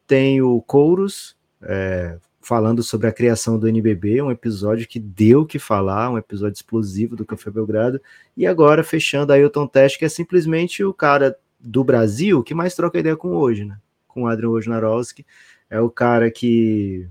[0.07, 5.47] Tem o Couros, é, falando sobre a criação do NBB, um episódio que deu o
[5.47, 8.03] que falar, um episódio explosivo do Café Belgrado.
[8.37, 12.75] E agora, fechando a Ailton Test, que é simplesmente o cara do Brasil que mais
[12.75, 13.79] troca ideia com hoje, né?
[14.07, 15.25] Com o Adrian Wojnarowski.
[15.71, 17.09] É o cara que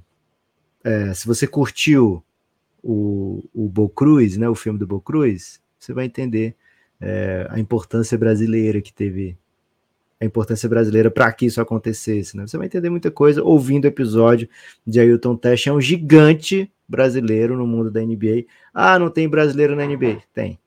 [0.85, 2.23] é, se você curtiu
[2.83, 6.55] o, o Bo Cruz, né, o filme do Bo Cruz, você vai entender
[7.01, 9.35] é, a importância brasileira que teve,
[10.21, 12.37] a importância brasileira para que isso acontecesse.
[12.37, 12.45] Né?
[12.45, 14.47] Você vai entender muita coisa ouvindo o episódio
[14.85, 18.45] de Ailton Test, é um gigante brasileiro no mundo da NBA.
[18.71, 20.21] Ah, não tem brasileiro na NBA?
[20.31, 20.59] Tem.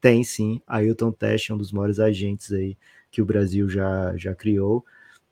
[0.00, 0.60] Tem sim.
[0.66, 2.76] Ailton Test é um dos maiores agentes aí
[3.08, 4.84] que o Brasil já, já criou.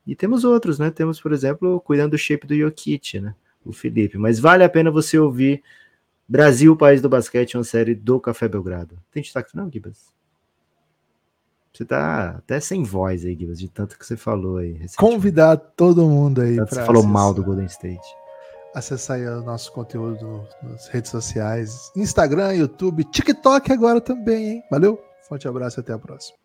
[0.07, 0.93] E temos outros, né?
[0.93, 3.35] Temos, por exemplo, cuidando do shape do Jokic, né?
[3.65, 4.19] O Felipe.
[4.19, 5.63] Mas vale a pena você ouvir
[6.29, 8.99] Brasil, País do Basquete, uma série do Café Belgrado.
[9.11, 10.13] Tem destaque final, Gibas?
[11.73, 14.79] Você tá até sem voz aí, Gibas, de tanto que você falou aí.
[14.97, 16.57] Convidar todo mundo aí.
[16.57, 18.07] Você falou acessar, mal do Golden State.
[18.75, 24.63] Acessar aí o nosso conteúdo nas redes sociais: Instagram, YouTube, TikTok agora também, hein?
[24.71, 26.42] Valeu, forte abraço e até a próxima.